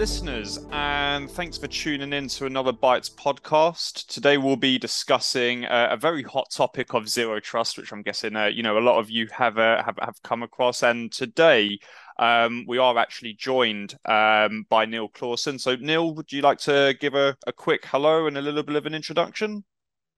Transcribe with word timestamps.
listeners, 0.00 0.58
and 0.72 1.30
thanks 1.30 1.58
for 1.58 1.66
tuning 1.66 2.14
in 2.14 2.26
to 2.26 2.46
another 2.46 2.72
Bytes 2.72 3.14
podcast. 3.14 4.06
Today, 4.06 4.38
we'll 4.38 4.56
be 4.56 4.78
discussing 4.78 5.66
uh, 5.66 5.88
a 5.90 5.96
very 5.98 6.22
hot 6.22 6.50
topic 6.50 6.94
of 6.94 7.06
zero 7.06 7.38
trust, 7.38 7.76
which 7.76 7.92
I'm 7.92 8.00
guessing 8.00 8.34
uh, 8.34 8.46
you 8.46 8.62
know 8.62 8.78
a 8.78 8.80
lot 8.80 8.98
of 8.98 9.10
you 9.10 9.28
have 9.30 9.58
uh, 9.58 9.82
have 9.82 9.98
have 10.00 10.14
come 10.22 10.42
across. 10.42 10.82
And 10.82 11.12
today, 11.12 11.78
um, 12.18 12.64
we 12.66 12.78
are 12.78 12.96
actually 12.96 13.34
joined 13.34 13.94
um, 14.06 14.64
by 14.70 14.86
Neil 14.86 15.10
Clauson. 15.10 15.60
So, 15.60 15.76
Neil, 15.76 16.14
would 16.14 16.32
you 16.32 16.40
like 16.40 16.60
to 16.60 16.96
give 16.98 17.14
a, 17.14 17.36
a 17.46 17.52
quick 17.52 17.84
hello 17.84 18.26
and 18.26 18.38
a 18.38 18.42
little 18.42 18.62
bit 18.62 18.76
of 18.76 18.86
an 18.86 18.94
introduction? 18.94 19.64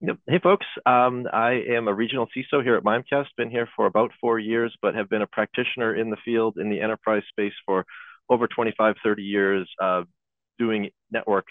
Hey, 0.00 0.38
folks. 0.40 0.66
Um, 0.86 1.26
I 1.32 1.60
am 1.70 1.88
a 1.88 1.94
regional 1.94 2.28
CISO 2.28 2.62
here 2.62 2.76
at 2.76 2.84
Mimecast. 2.84 3.26
Been 3.36 3.50
here 3.50 3.68
for 3.74 3.86
about 3.86 4.12
four 4.20 4.38
years, 4.38 4.72
but 4.80 4.94
have 4.94 5.08
been 5.08 5.22
a 5.22 5.26
practitioner 5.26 5.96
in 5.96 6.10
the 6.10 6.16
field 6.24 6.56
in 6.56 6.70
the 6.70 6.80
enterprise 6.80 7.24
space 7.32 7.54
for 7.66 7.84
over 8.32 8.46
25, 8.46 8.96
30 9.04 9.22
years 9.22 9.68
uh, 9.80 10.02
doing 10.58 10.90
network 11.10 11.46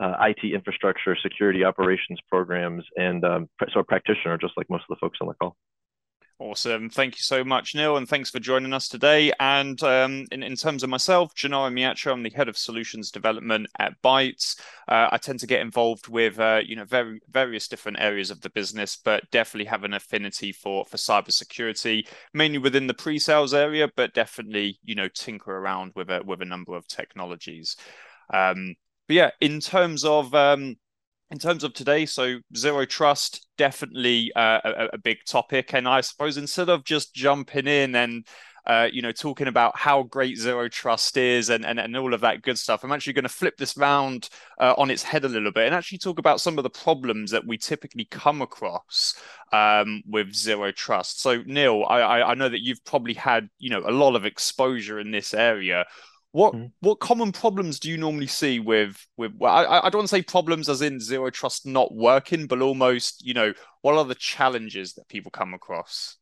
uh, 0.00 0.14
IT 0.20 0.54
infrastructure, 0.54 1.16
security 1.22 1.64
operations 1.64 2.18
programs, 2.28 2.84
and 2.96 3.24
um, 3.24 3.48
so 3.72 3.80
a 3.80 3.84
practitioner, 3.84 4.38
just 4.38 4.54
like 4.56 4.68
most 4.70 4.84
of 4.88 4.96
the 4.96 5.00
folks 5.00 5.18
on 5.20 5.28
the 5.28 5.34
call. 5.34 5.56
Awesome. 6.40 6.88
Thank 6.88 7.16
you 7.16 7.22
so 7.22 7.44
much, 7.44 7.74
Neil, 7.74 7.98
and 7.98 8.08
thanks 8.08 8.30
for 8.30 8.40
joining 8.40 8.72
us 8.72 8.88
today. 8.88 9.30
And 9.38 9.80
um, 9.82 10.24
in, 10.32 10.42
in 10.42 10.56
terms 10.56 10.82
of 10.82 10.88
myself, 10.88 11.34
Gennaro 11.34 11.68
Migliaccio, 11.68 12.12
I'm 12.12 12.22
the 12.22 12.30
head 12.30 12.48
of 12.48 12.56
solutions 12.56 13.10
development 13.10 13.66
at 13.78 14.00
Bytes. 14.00 14.58
Uh, 14.88 15.08
I 15.12 15.18
tend 15.18 15.40
to 15.40 15.46
get 15.46 15.60
involved 15.60 16.08
with, 16.08 16.40
uh, 16.40 16.62
you 16.64 16.76
know, 16.76 16.86
very 16.86 17.20
various 17.30 17.68
different 17.68 18.00
areas 18.00 18.30
of 18.30 18.40
the 18.40 18.48
business, 18.48 18.96
but 18.96 19.30
definitely 19.30 19.66
have 19.66 19.84
an 19.84 19.92
affinity 19.92 20.50
for 20.50 20.86
for 20.86 20.96
cybersecurity, 20.96 22.08
mainly 22.32 22.56
within 22.56 22.86
the 22.86 22.94
pre-sales 22.94 23.52
area, 23.52 23.90
but 23.94 24.14
definitely, 24.14 24.78
you 24.82 24.94
know, 24.94 25.08
tinker 25.08 25.58
around 25.58 25.92
with 25.94 26.08
a 26.08 26.22
with 26.24 26.40
a 26.40 26.46
number 26.46 26.74
of 26.74 26.88
technologies. 26.88 27.76
Um, 28.32 28.76
but 29.08 29.14
yeah, 29.14 29.30
in 29.42 29.60
terms 29.60 30.06
of 30.06 30.34
um, 30.34 30.76
in 31.30 31.38
terms 31.38 31.62
of 31.62 31.74
today, 31.74 32.06
so 32.06 32.38
zero 32.56 32.84
trust 32.84 33.46
definitely 33.56 34.32
uh, 34.34 34.60
a, 34.64 34.88
a, 34.94 34.98
big 34.98 35.18
topic, 35.26 35.74
and 35.74 35.86
I 35.86 36.00
suppose 36.00 36.36
instead 36.36 36.68
of 36.68 36.84
just 36.84 37.14
jumping 37.14 37.68
in 37.68 37.94
and 37.94 38.26
uh, 38.66 38.88
you 38.92 39.00
know 39.00 39.12
talking 39.12 39.46
about 39.46 39.78
how 39.78 40.02
great 40.02 40.36
zero 40.36 40.68
trust 40.68 41.16
is 41.16 41.48
and 41.48 41.64
and, 41.64 41.78
and 41.78 41.96
all 41.96 42.14
of 42.14 42.20
that 42.22 42.42
good 42.42 42.58
stuff, 42.58 42.82
I'm 42.82 42.90
actually 42.90 43.12
going 43.12 43.22
to 43.22 43.28
flip 43.28 43.56
this 43.58 43.76
round 43.76 44.28
uh, 44.58 44.74
on 44.76 44.90
its 44.90 45.04
head 45.04 45.24
a 45.24 45.28
little 45.28 45.52
bit 45.52 45.66
and 45.66 45.74
actually 45.74 45.98
talk 45.98 46.18
about 46.18 46.40
some 46.40 46.58
of 46.58 46.64
the 46.64 46.70
problems 46.70 47.30
that 47.30 47.46
we 47.46 47.56
typically 47.56 48.06
come 48.06 48.42
across 48.42 49.14
um, 49.52 50.02
with 50.08 50.34
zero 50.34 50.72
trust. 50.72 51.22
So 51.22 51.42
Neil, 51.46 51.84
I, 51.88 52.22
I 52.22 52.34
know 52.34 52.48
that 52.48 52.64
you've 52.64 52.84
probably 52.84 53.14
had 53.14 53.48
you 53.58 53.70
know 53.70 53.82
a 53.86 53.92
lot 53.92 54.16
of 54.16 54.24
exposure 54.24 54.98
in 54.98 55.12
this 55.12 55.32
area. 55.32 55.84
What 56.32 56.54
mm. 56.54 56.70
what 56.80 57.00
common 57.00 57.32
problems 57.32 57.80
do 57.80 57.90
you 57.90 57.96
normally 57.96 58.28
see 58.28 58.60
with 58.60 59.04
with? 59.16 59.32
Well, 59.36 59.52
I, 59.52 59.86
I 59.86 59.90
don't 59.90 60.00
want 60.00 60.08
to 60.10 60.16
say 60.16 60.22
problems 60.22 60.68
as 60.68 60.80
in 60.80 61.00
zero 61.00 61.30
trust 61.30 61.66
not 61.66 61.94
working, 61.94 62.46
but 62.46 62.60
almost 62.60 63.26
you 63.26 63.34
know 63.34 63.52
what 63.82 63.96
are 63.96 64.04
the 64.04 64.14
challenges 64.14 64.94
that 64.94 65.08
people 65.08 65.30
come 65.30 65.54
across? 65.54 66.16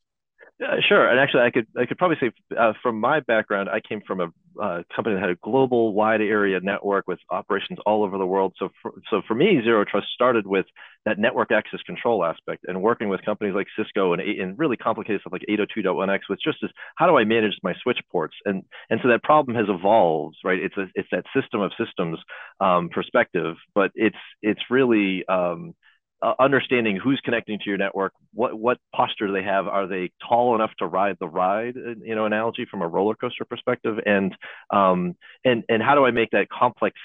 Yeah, 0.60 0.74
sure. 0.86 1.08
And 1.08 1.20
actually, 1.20 1.42
I 1.42 1.50
could 1.50 1.66
I 1.76 1.86
could 1.86 1.98
probably 1.98 2.16
say 2.20 2.32
uh, 2.58 2.72
from 2.82 2.98
my 2.98 3.20
background, 3.20 3.68
I 3.68 3.80
came 3.80 4.00
from 4.00 4.20
a 4.20 4.32
uh, 4.60 4.82
company 4.94 5.14
that 5.14 5.20
had 5.20 5.30
a 5.30 5.36
global, 5.36 5.92
wide 5.92 6.20
area 6.20 6.58
network 6.60 7.06
with 7.06 7.20
operations 7.30 7.78
all 7.86 8.02
over 8.02 8.18
the 8.18 8.26
world. 8.26 8.54
So, 8.58 8.70
for, 8.82 8.92
so 9.08 9.22
for 9.28 9.34
me, 9.34 9.60
zero 9.62 9.84
trust 9.84 10.08
started 10.12 10.48
with 10.48 10.66
that 11.08 11.18
network 11.18 11.50
access 11.50 11.80
control 11.86 12.24
aspect, 12.24 12.64
and 12.68 12.82
working 12.82 13.08
with 13.08 13.24
companies 13.24 13.54
like 13.54 13.66
Cisco 13.76 14.12
and, 14.12 14.22
and 14.22 14.58
really 14.58 14.76
complicated 14.76 15.20
stuff 15.22 15.32
like 15.32 15.44
802.1x, 15.48 16.20
which 16.28 16.40
just 16.44 16.58
is 16.62 16.70
how 16.96 17.06
do 17.06 17.16
I 17.16 17.24
manage 17.24 17.54
my 17.62 17.74
switch 17.82 17.98
ports? 18.12 18.34
And 18.44 18.62
and 18.90 19.00
so 19.02 19.08
that 19.08 19.22
problem 19.22 19.56
has 19.56 19.66
evolved, 19.68 20.36
right? 20.44 20.58
It's 20.58 20.76
a 20.76 20.86
it's 20.94 21.08
that 21.12 21.24
system 21.34 21.60
of 21.60 21.72
systems 21.82 22.18
um, 22.60 22.90
perspective, 22.90 23.56
but 23.74 23.90
it's 23.94 24.16
it's 24.42 24.60
really 24.70 25.26
um, 25.28 25.74
uh, 26.20 26.34
understanding 26.40 26.96
who's 26.96 27.20
connecting 27.24 27.58
to 27.60 27.64
your 27.66 27.78
network, 27.78 28.12
what 28.34 28.58
what 28.58 28.78
posture 28.94 29.28
do 29.28 29.32
they 29.32 29.42
have? 29.42 29.68
Are 29.68 29.86
they 29.86 30.10
tall 30.28 30.54
enough 30.54 30.72
to 30.78 30.86
ride 30.86 31.16
the 31.20 31.28
ride? 31.28 31.76
Uh, 31.76 31.94
you 32.02 32.14
know, 32.14 32.26
analogy 32.26 32.66
from 32.68 32.82
a 32.82 32.88
roller 32.88 33.14
coaster 33.14 33.44
perspective, 33.44 33.98
and 34.04 34.36
um, 34.70 35.14
and 35.44 35.62
and 35.68 35.82
how 35.82 35.94
do 35.94 36.04
I 36.04 36.10
make 36.10 36.30
that 36.32 36.48
complex 36.48 36.96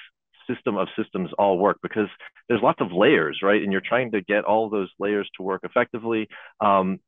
system 0.47 0.77
of 0.77 0.87
systems 0.97 1.29
all 1.37 1.57
work? 1.57 1.77
Because 1.81 2.07
there's 2.47 2.61
lots 2.61 2.81
of 2.81 2.91
layers, 2.91 3.39
right? 3.43 3.61
And 3.61 3.71
you're 3.71 3.81
trying 3.81 4.11
to 4.11 4.21
get 4.21 4.45
all 4.45 4.69
those 4.69 4.89
layers 4.99 5.29
to 5.37 5.43
work 5.43 5.61
effectively. 5.63 6.27
Um, 6.59 6.99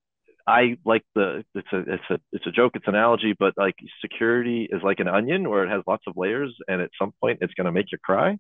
I 0.48 0.78
like 0.86 1.02
the 1.16 1.44
it's 1.56 1.68
a 1.74 1.80
it's 1.80 2.04
a 2.12 2.20
it's 2.32 2.46
a 2.46 2.52
joke, 2.52 2.74
it's 2.76 2.88
an 2.88 2.94
analogy, 2.94 3.34
but 3.38 3.56
like 3.58 3.76
security 4.00 4.70
is 4.72 4.82
like 4.84 5.00
an 5.00 5.08
onion 5.08 5.50
where 5.50 5.64
it 5.64 5.70
has 5.70 5.82
lots 5.88 6.04
of 6.08 6.14
layers, 6.16 6.56
and 6.68 6.82
at 6.82 6.92
some 7.02 7.14
point 7.20 7.40
it's 7.42 7.54
going 7.56 7.66
to 7.66 7.72
make 7.72 7.92
you 7.92 7.98
cry 7.98 8.38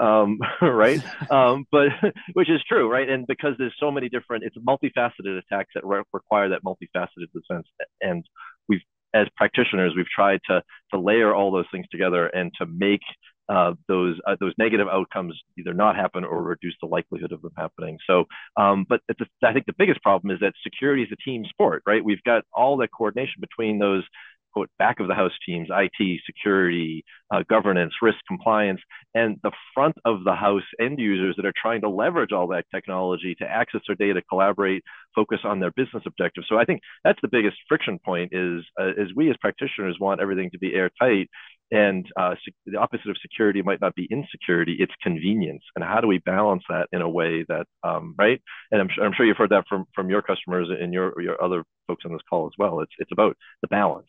um, 0.00 0.38
right? 0.62 1.00
um, 1.30 1.66
but 1.70 1.88
which 2.32 2.50
is 2.50 2.60
true, 2.68 2.90
right? 2.90 3.08
And 3.08 3.26
because 3.26 3.54
there's 3.58 3.74
so 3.78 3.90
many 3.90 4.08
different, 4.08 4.44
it's 4.44 4.56
multifaceted 4.56 5.38
attacks 5.38 5.70
that 5.74 5.84
re- 5.84 6.02
require 6.12 6.48
that 6.50 6.64
multifaceted 6.64 7.30
defense. 7.34 7.66
And 8.00 8.24
we've, 8.68 8.80
as 9.14 9.26
practitioners, 9.36 9.92
we've 9.96 10.06
tried 10.06 10.40
to 10.48 10.62
to 10.92 11.00
layer 11.00 11.34
all 11.34 11.50
those 11.50 11.66
things 11.72 11.86
together 11.90 12.26
and 12.26 12.52
to 12.58 12.66
make 12.66 13.00
uh, 13.50 13.74
those 13.88 14.16
uh, 14.26 14.36
those 14.38 14.52
negative 14.58 14.86
outcomes 14.88 15.34
either 15.58 15.74
not 15.74 15.96
happen 15.96 16.24
or 16.24 16.42
reduce 16.42 16.76
the 16.80 16.86
likelihood 16.86 17.32
of 17.32 17.42
them 17.42 17.52
happening. 17.56 17.98
So, 18.06 18.24
um, 18.56 18.86
but 18.88 19.00
I 19.44 19.52
think 19.52 19.66
the 19.66 19.74
biggest 19.76 20.02
problem 20.02 20.30
is 20.30 20.40
that 20.40 20.52
security 20.62 21.02
is 21.02 21.08
a 21.12 21.16
team 21.16 21.44
sport, 21.48 21.82
right? 21.86 22.04
We've 22.04 22.22
got 22.22 22.44
all 22.52 22.76
that 22.78 22.90
coordination 22.96 23.40
between 23.40 23.78
those 23.78 24.04
quote 24.52 24.70
back 24.78 25.00
of 25.00 25.08
the 25.08 25.14
house 25.14 25.32
teams, 25.46 25.68
IT, 25.70 26.20
security, 26.26 27.04
uh, 27.32 27.42
governance, 27.48 27.92
risk, 28.02 28.18
compliance, 28.26 28.80
and 29.14 29.38
the 29.42 29.52
front 29.74 29.96
of 30.04 30.24
the 30.24 30.34
house 30.34 30.62
end 30.80 30.98
users 30.98 31.36
that 31.36 31.46
are 31.46 31.52
trying 31.60 31.80
to 31.80 31.88
leverage 31.88 32.32
all 32.32 32.48
that 32.48 32.64
technology 32.74 33.34
to 33.36 33.44
access 33.44 33.80
their 33.86 33.96
data, 33.96 34.22
collaborate, 34.28 34.82
focus 35.14 35.40
on 35.44 35.60
their 35.60 35.70
business 35.72 36.02
objectives. 36.06 36.46
So 36.48 36.58
I 36.58 36.64
think 36.64 36.80
that's 37.04 37.20
the 37.22 37.28
biggest 37.28 37.56
friction 37.68 37.98
point 38.04 38.32
is 38.32 38.64
uh, 38.80 38.90
is 38.96 39.14
we 39.14 39.30
as 39.30 39.36
practitioners 39.40 39.98
want 40.00 40.20
everything 40.20 40.50
to 40.50 40.58
be 40.58 40.74
airtight. 40.74 41.28
And 41.72 42.06
uh, 42.18 42.34
the 42.66 42.78
opposite 42.78 43.10
of 43.10 43.16
security 43.22 43.62
might 43.62 43.80
not 43.80 43.94
be 43.94 44.08
insecurity; 44.10 44.76
it's 44.80 44.92
convenience. 45.02 45.62
And 45.76 45.84
how 45.84 46.00
do 46.00 46.08
we 46.08 46.18
balance 46.18 46.64
that 46.68 46.88
in 46.92 47.00
a 47.00 47.08
way 47.08 47.44
that, 47.48 47.66
um, 47.84 48.14
right? 48.18 48.42
And 48.72 48.80
I'm, 48.80 48.88
I'm 49.02 49.12
sure 49.16 49.24
you've 49.24 49.36
heard 49.36 49.50
that 49.50 49.66
from 49.68 49.86
from 49.94 50.10
your 50.10 50.22
customers 50.22 50.68
and 50.68 50.92
your 50.92 51.20
your 51.20 51.42
other 51.42 51.64
folks 51.86 52.04
on 52.04 52.12
this 52.12 52.22
call 52.28 52.46
as 52.46 52.52
well. 52.58 52.80
It's 52.80 52.92
it's 52.98 53.12
about 53.12 53.36
the 53.62 53.68
balance. 53.68 54.08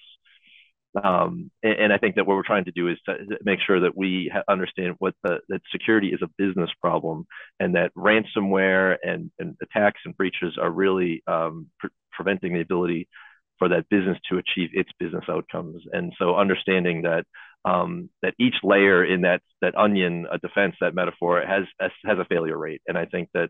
Um, 1.01 1.51
and, 1.63 1.73
and, 1.73 1.93
I 1.93 1.97
think 1.97 2.15
that 2.15 2.27
what 2.27 2.35
we're 2.35 2.43
trying 2.43 2.65
to 2.65 2.71
do 2.71 2.89
is 2.89 2.97
to 3.05 3.15
make 3.43 3.59
sure 3.65 3.79
that 3.79 3.95
we 3.95 4.29
understand 4.49 4.95
what 4.99 5.13
the, 5.23 5.39
that 5.47 5.61
security 5.71 6.09
is 6.09 6.19
a 6.21 6.27
business 6.37 6.69
problem 6.81 7.25
and 7.61 7.75
that 7.75 7.93
ransomware 7.95 8.97
and, 9.01 9.31
and 9.39 9.55
attacks 9.61 10.01
and 10.03 10.17
breaches 10.17 10.57
are 10.61 10.69
really 10.69 11.23
um, 11.27 11.67
pre- 11.79 11.91
preventing 12.11 12.53
the 12.53 12.59
ability 12.59 13.07
for 13.57 13.69
that 13.69 13.87
business 13.89 14.17
to 14.29 14.37
achieve 14.37 14.71
its 14.73 14.89
business 14.99 15.23
outcomes. 15.29 15.83
And 15.93 16.11
so 16.19 16.35
understanding 16.35 17.03
that 17.03 17.25
um, 17.65 18.09
that 18.21 18.33
each 18.39 18.55
layer 18.63 19.03
in 19.05 19.21
that 19.21 19.41
that 19.61 19.75
onion 19.75 20.25
a 20.31 20.37
defense 20.37 20.75
that 20.81 20.95
metaphor 20.95 21.43
has 21.45 21.65
has 21.79 22.17
a 22.19 22.25
failure 22.25 22.57
rate. 22.57 22.81
And 22.87 22.97
I 22.97 23.05
think 23.05 23.29
that 23.33 23.49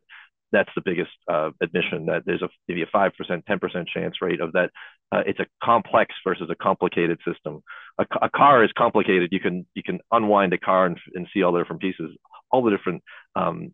that's 0.52 0.70
the 0.76 0.82
biggest 0.84 1.12
uh, 1.32 1.52
admission 1.62 2.08
that 2.08 2.24
there's 2.26 2.42
a 2.42 2.50
maybe 2.68 2.82
a 2.82 2.88
five 2.92 3.14
percent, 3.18 3.46
ten 3.48 3.60
percent 3.60 3.88
chance 3.88 4.16
rate 4.22 4.42
of 4.42 4.54
that. 4.54 4.70
Uh, 5.12 5.24
it's 5.26 5.40
a 5.40 5.46
complex 5.64 6.14
versus 6.26 6.50
a 6.50 6.56
complicated 6.56 7.20
system. 7.26 7.62
A, 8.00 8.06
a, 8.22 8.30
car 8.30 8.64
is 8.64 8.72
complicated. 8.78 9.30
You 9.32 9.40
can 9.40 9.66
you 9.74 9.84
can 9.84 10.00
unwind 10.12 10.54
a 10.54 10.58
car 10.58 10.86
and, 10.86 10.98
and 11.14 11.28
see 11.34 11.44
all 11.44 11.52
the 11.52 11.60
different 11.60 11.82
pieces, 11.82 12.12
all 12.50 12.64
the 12.64 12.72
different 12.72 13.04
um, 13.36 13.74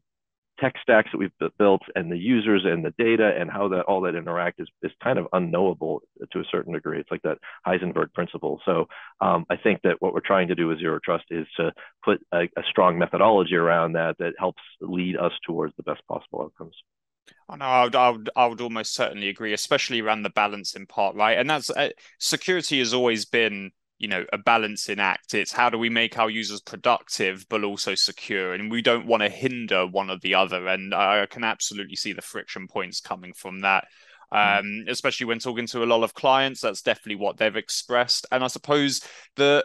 tech 0.59 0.75
stacks 0.81 1.09
that 1.11 1.17
we've 1.17 1.31
built 1.57 1.81
and 1.95 2.11
the 2.11 2.17
users 2.17 2.63
and 2.65 2.83
the 2.83 2.93
data 2.97 3.31
and 3.39 3.49
how 3.49 3.67
that 3.69 3.81
all 3.81 4.01
that 4.01 4.15
interact 4.15 4.59
is, 4.59 4.67
is 4.81 4.91
kind 5.03 5.19
of 5.19 5.27
unknowable 5.33 6.01
to 6.31 6.39
a 6.39 6.43
certain 6.51 6.73
degree. 6.73 6.99
It's 6.99 7.11
like 7.11 7.21
that 7.23 7.37
Heisenberg 7.65 8.13
principle. 8.13 8.61
So 8.65 8.87
um, 9.21 9.45
I 9.49 9.57
think 9.57 9.81
that 9.83 9.97
what 9.99 10.13
we're 10.13 10.19
trying 10.21 10.47
to 10.49 10.55
do 10.55 10.67
with 10.67 10.79
zero 10.79 10.99
trust 11.03 11.25
is 11.29 11.47
to 11.57 11.71
put 12.03 12.21
a, 12.33 12.43
a, 12.57 12.63
strong 12.69 12.97
methodology 12.97 13.55
around 13.55 13.93
that 13.93 14.17
that 14.19 14.33
helps 14.37 14.61
lead 14.81 15.17
us 15.17 15.31
towards 15.45 15.73
the 15.77 15.83
best 15.83 16.01
possible 16.07 16.41
outcomes. 16.43 16.75
Oh, 17.49 17.55
no, 17.55 17.65
I 17.65 17.83
would, 17.83 17.95
I 17.95 18.09
would, 18.09 18.29
I 18.35 18.45
would 18.45 18.61
almost 18.61 18.93
certainly 18.93 19.29
agree, 19.29 19.53
especially 19.53 20.01
around 20.01 20.23
the 20.23 20.29
balancing 20.29 20.85
part, 20.85 21.15
right? 21.15 21.37
And 21.37 21.49
that's 21.49 21.69
uh, 21.69 21.89
security 22.19 22.79
has 22.79 22.93
always 22.93 23.25
been 23.25 23.71
you 23.97 24.07
know 24.07 24.25
a 24.31 24.37
balancing 24.37 24.99
act. 24.99 25.33
It's 25.33 25.51
how 25.51 25.69
do 25.69 25.77
we 25.77 25.89
make 25.89 26.17
our 26.17 26.29
users 26.29 26.61
productive 26.61 27.45
but 27.49 27.63
also 27.63 27.95
secure? 27.95 28.53
And 28.53 28.71
we 28.71 28.81
don't 28.81 29.07
want 29.07 29.23
to 29.23 29.29
hinder 29.29 29.85
one 29.87 30.09
or 30.09 30.17
the 30.19 30.35
other. 30.35 30.67
And 30.67 30.93
i 30.93 31.25
can 31.25 31.43
absolutely 31.43 31.95
see 31.95 32.13
the 32.13 32.21
friction 32.21 32.67
points 32.67 32.99
coming 33.01 33.33
from 33.33 33.61
that. 33.61 33.85
Hmm. 34.31 34.37
um, 34.37 34.85
especially 34.89 35.25
when 35.25 35.39
talking 35.39 35.67
to 35.67 35.83
a 35.83 35.85
lot 35.85 36.03
of 36.03 36.13
clients 36.13 36.59
that's 36.59 36.81
definitely 36.81 37.15
what 37.15 37.37
they've 37.37 37.55
expressed. 37.55 38.25
And 38.31 38.43
i 38.43 38.47
suppose 38.47 39.01
the 39.35 39.63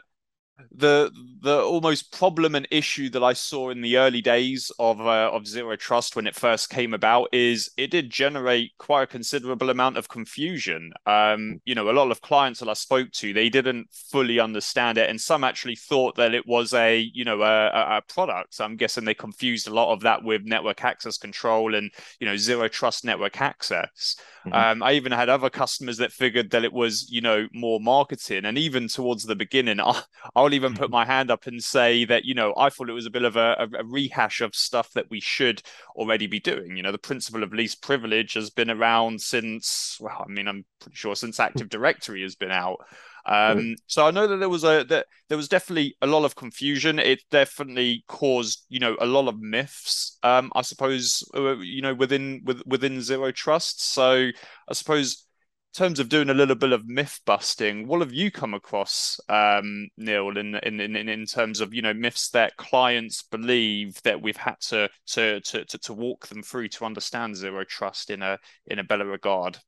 the 0.71 1.11
the 1.43 1.61
almost 1.61 2.13
problem 2.13 2.55
and 2.55 2.69
issue 2.71 3.11
that 3.11 3.23
I 3.23 3.33
saw 3.33 3.71
in 3.71 3.81
the 3.81 3.97
early 3.97 4.23
days 4.23 4.71
of 4.79 5.01
uh, 5.01 5.31
of 5.33 5.47
zero 5.47 5.77
trust 5.77 6.15
when 6.15 6.27
it 6.27 6.37
first 6.37 6.71
came 6.71 6.95
about 6.95 7.29
is 7.33 7.71
it 7.77 7.91
did 7.91 8.11
generate 8.11 8.73
quite 8.79 9.03
a 9.03 9.07
considerable 9.07 9.71
amount 9.71 9.97
of 9.97 10.09
confusion. 10.09 10.93
Um, 11.05 11.61
you 11.65 11.75
know, 11.75 11.91
a 11.91 11.93
lot 11.93 12.11
of 12.11 12.21
clients 12.21 12.61
that 12.61 12.69
I 12.69 12.75
spoke 12.75 13.11
to 13.13 13.33
they 13.33 13.49
didn't 13.49 13.89
fully 13.93 14.39
understand 14.39 14.99
it, 14.99 15.11
and 15.11 15.21
some 15.21 15.43
actually 15.45 15.77
thought 15.77 16.15
that 16.17 16.35
it 16.35 16.47
was 16.47 16.73
a 16.75 17.11
you 17.13 17.25
know 17.25 17.43
a, 17.43 17.97
a 17.97 18.03
product. 18.09 18.55
So 18.55 18.65
I'm 18.65 18.77
guessing 18.77 19.05
they 19.05 19.15
confused 19.15 19.67
a 19.67 19.75
lot 19.75 19.93
of 19.93 20.01
that 20.01 20.23
with 20.23 20.43
network 20.45 20.85
access 20.85 21.19
control 21.19 21.75
and 21.75 21.91
you 22.21 22.27
know 22.27 22.37
zero 22.37 22.69
trust 22.69 23.05
network 23.05 23.41
access. 23.41 24.17
Mm-hmm. 24.47 24.55
Um, 24.55 24.83
I 24.83 24.93
even 24.93 25.13
had 25.13 25.29
other 25.29 25.51
customers 25.51 25.99
that 25.99 26.13
figured 26.13 26.51
that 26.51 26.65
it 26.65 26.73
was 26.73 27.11
you 27.11 27.21
know 27.21 27.49
more 27.53 27.81
marketing, 27.81 28.45
and 28.45 28.59
even 28.59 28.89
towards 28.89 29.25
the 29.25 29.37
beginning, 29.37 29.81
I, 29.81 30.03
I'll 30.35 30.52
I'll 30.53 30.57
even 30.57 30.75
put 30.75 30.91
my 30.91 31.07
hand 31.07 31.31
up 31.31 31.47
and 31.47 31.63
say 31.63 32.05
that, 32.05 32.27
you 32.27 32.35
know, 32.35 32.53
I 32.59 32.69
thought 32.69 32.91
it 32.91 32.95
was 32.95 33.07
a 33.07 33.11
bit 33.11 33.25
of 33.25 33.37
a, 33.37 33.69
a, 33.79 33.85
rehash 33.85 34.43
of 34.43 34.55
stuff 34.55 34.93
that 34.93 35.09
we 35.09 35.19
should 35.19 35.63
already 35.97 36.27
be 36.27 36.41
doing. 36.41 36.77
You 36.77 36.83
know, 36.83 36.93
the 36.93 36.99
principle 36.99 37.43
of 37.43 37.55
least 37.55 37.81
privilege 37.81 38.35
has 38.35 38.51
been 38.51 38.71
around 38.71 39.23
since, 39.23 39.97
well, 39.99 40.27
I 40.29 40.31
mean, 40.31 40.49
I'm 40.49 40.67
pretty 40.79 40.97
sure 40.97 41.17
since 41.17 41.41
Active 41.41 41.71
Directory 41.71 42.21
has 42.21 42.35
been 42.35 42.51
out. 42.51 42.85
Um, 43.25 43.77
so 43.87 44.07
I 44.07 44.11
know 44.11 44.27
that 44.27 44.39
there 44.39 44.49
was 44.49 44.65
a 44.65 44.85
that 44.89 45.07
there 45.29 45.39
was 45.39 45.49
definitely 45.49 45.97
a 46.03 46.09
lot 46.09 46.25
of 46.25 46.35
confusion. 46.35 46.99
It 46.99 47.21
definitely 47.31 48.05
caused 48.09 48.65
you 48.69 48.81
know 48.81 48.97
a 49.01 49.07
lot 49.07 49.29
of 49.29 49.41
myths. 49.41 50.19
Um, 50.25 50.51
I 50.57 50.63
suppose 50.63 51.23
uh, 51.33 51.59
you 51.59 51.83
know 51.83 51.95
within 51.95 52.43
with, 52.45 52.63
within 52.67 53.01
zero 53.01 53.31
trust. 53.31 53.81
So 53.81 54.31
I 54.69 54.73
suppose 54.73 55.25
terms 55.73 55.99
of 55.99 56.09
doing 56.09 56.31
a 56.31 56.35
little 56.35 56.55
bit 56.55 56.73
of 56.73 56.89
myth 56.89 57.21
busting, 57.25 57.87
what 57.87 58.01
have 58.01 58.13
you 58.13 58.31
come 58.31 58.55
across, 58.55 59.19
um, 59.29 59.89
Neil, 59.97 60.37
in, 60.37 60.55
in 60.57 60.81
in 60.81 61.09
in 61.09 61.27
terms 61.27 61.61
of 61.61 61.73
you 61.75 61.83
know 61.83 61.95
myths 61.95 62.31
that 62.31 62.57
clients 62.57 63.23
believe 63.23 64.01
that 64.03 64.21
we've 64.21 64.37
had 64.37 64.61
to 64.69 64.89
to 65.09 65.41
to 65.41 65.65
to, 65.65 65.95
walk 65.95 66.27
them 66.27 66.43
through 66.43 66.69
to 66.69 66.85
understand 66.85 67.37
zero 67.37 67.65
trust 67.65 68.11
in 68.11 68.23
a 68.23 68.39
in 68.67 68.79
a 68.79 68.85
better 68.85 69.07
regard? 69.07 69.59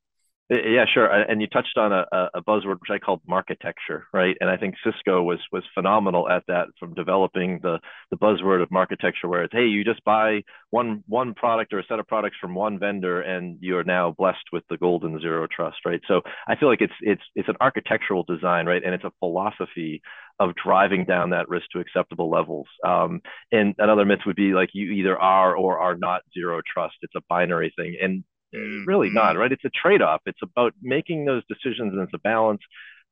Yeah, 0.50 0.84
sure. 0.92 1.06
And 1.06 1.40
you 1.40 1.46
touched 1.46 1.78
on 1.78 1.90
a, 1.90 2.04
a 2.34 2.42
buzzword 2.42 2.78
which 2.80 2.90
I 2.90 2.98
called 2.98 3.22
marketecture, 3.26 4.06
right? 4.12 4.36
And 4.40 4.50
I 4.50 4.58
think 4.58 4.74
Cisco 4.84 5.22
was 5.22 5.38
was 5.50 5.62
phenomenal 5.72 6.28
at 6.28 6.42
that 6.48 6.66
from 6.78 6.92
developing 6.92 7.60
the 7.62 7.80
the 8.10 8.18
buzzword 8.18 8.62
of 8.62 8.70
marketecture, 8.70 9.26
where 9.26 9.44
it's 9.44 9.54
hey, 9.54 9.64
you 9.66 9.84
just 9.84 10.04
buy 10.04 10.42
one 10.68 11.02
one 11.08 11.32
product 11.32 11.72
or 11.72 11.78
a 11.78 11.84
set 11.86 11.98
of 11.98 12.06
products 12.06 12.36
from 12.38 12.54
one 12.54 12.78
vendor, 12.78 13.22
and 13.22 13.56
you 13.62 13.78
are 13.78 13.84
now 13.84 14.14
blessed 14.18 14.44
with 14.52 14.64
the 14.68 14.76
golden 14.76 15.18
zero 15.18 15.46
trust, 15.50 15.78
right? 15.86 16.00
So 16.06 16.20
I 16.46 16.56
feel 16.56 16.68
like 16.68 16.82
it's 16.82 16.92
it's 17.00 17.22
it's 17.34 17.48
an 17.48 17.56
architectural 17.62 18.24
design, 18.24 18.66
right? 18.66 18.82
And 18.84 18.94
it's 18.94 19.04
a 19.04 19.12
philosophy 19.20 20.02
of 20.40 20.50
driving 20.62 21.06
down 21.06 21.30
that 21.30 21.48
risk 21.48 21.66
to 21.72 21.78
acceptable 21.80 22.28
levels. 22.28 22.66
Um, 22.86 23.20
and 23.52 23.74
another 23.78 24.04
myth 24.04 24.20
would 24.26 24.36
be 24.36 24.52
like 24.52 24.70
you 24.74 24.90
either 24.92 25.18
are 25.18 25.56
or 25.56 25.78
are 25.78 25.96
not 25.96 26.22
zero 26.34 26.60
trust. 26.70 26.96
It's 27.02 27.14
a 27.16 27.22
binary 27.30 27.72
thing, 27.76 27.96
and 28.02 28.24
Mm-hmm. 28.54 28.84
really 28.86 29.10
not, 29.10 29.36
right? 29.36 29.50
It's 29.52 29.64
a 29.64 29.70
trade 29.70 30.02
off. 30.02 30.20
It's 30.26 30.42
about 30.42 30.74
making 30.82 31.24
those 31.24 31.42
decisions 31.48 31.92
and 31.92 32.02
it's 32.02 32.14
a 32.14 32.18
balance. 32.18 32.60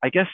I 0.03 0.11
guess 0.11 0.29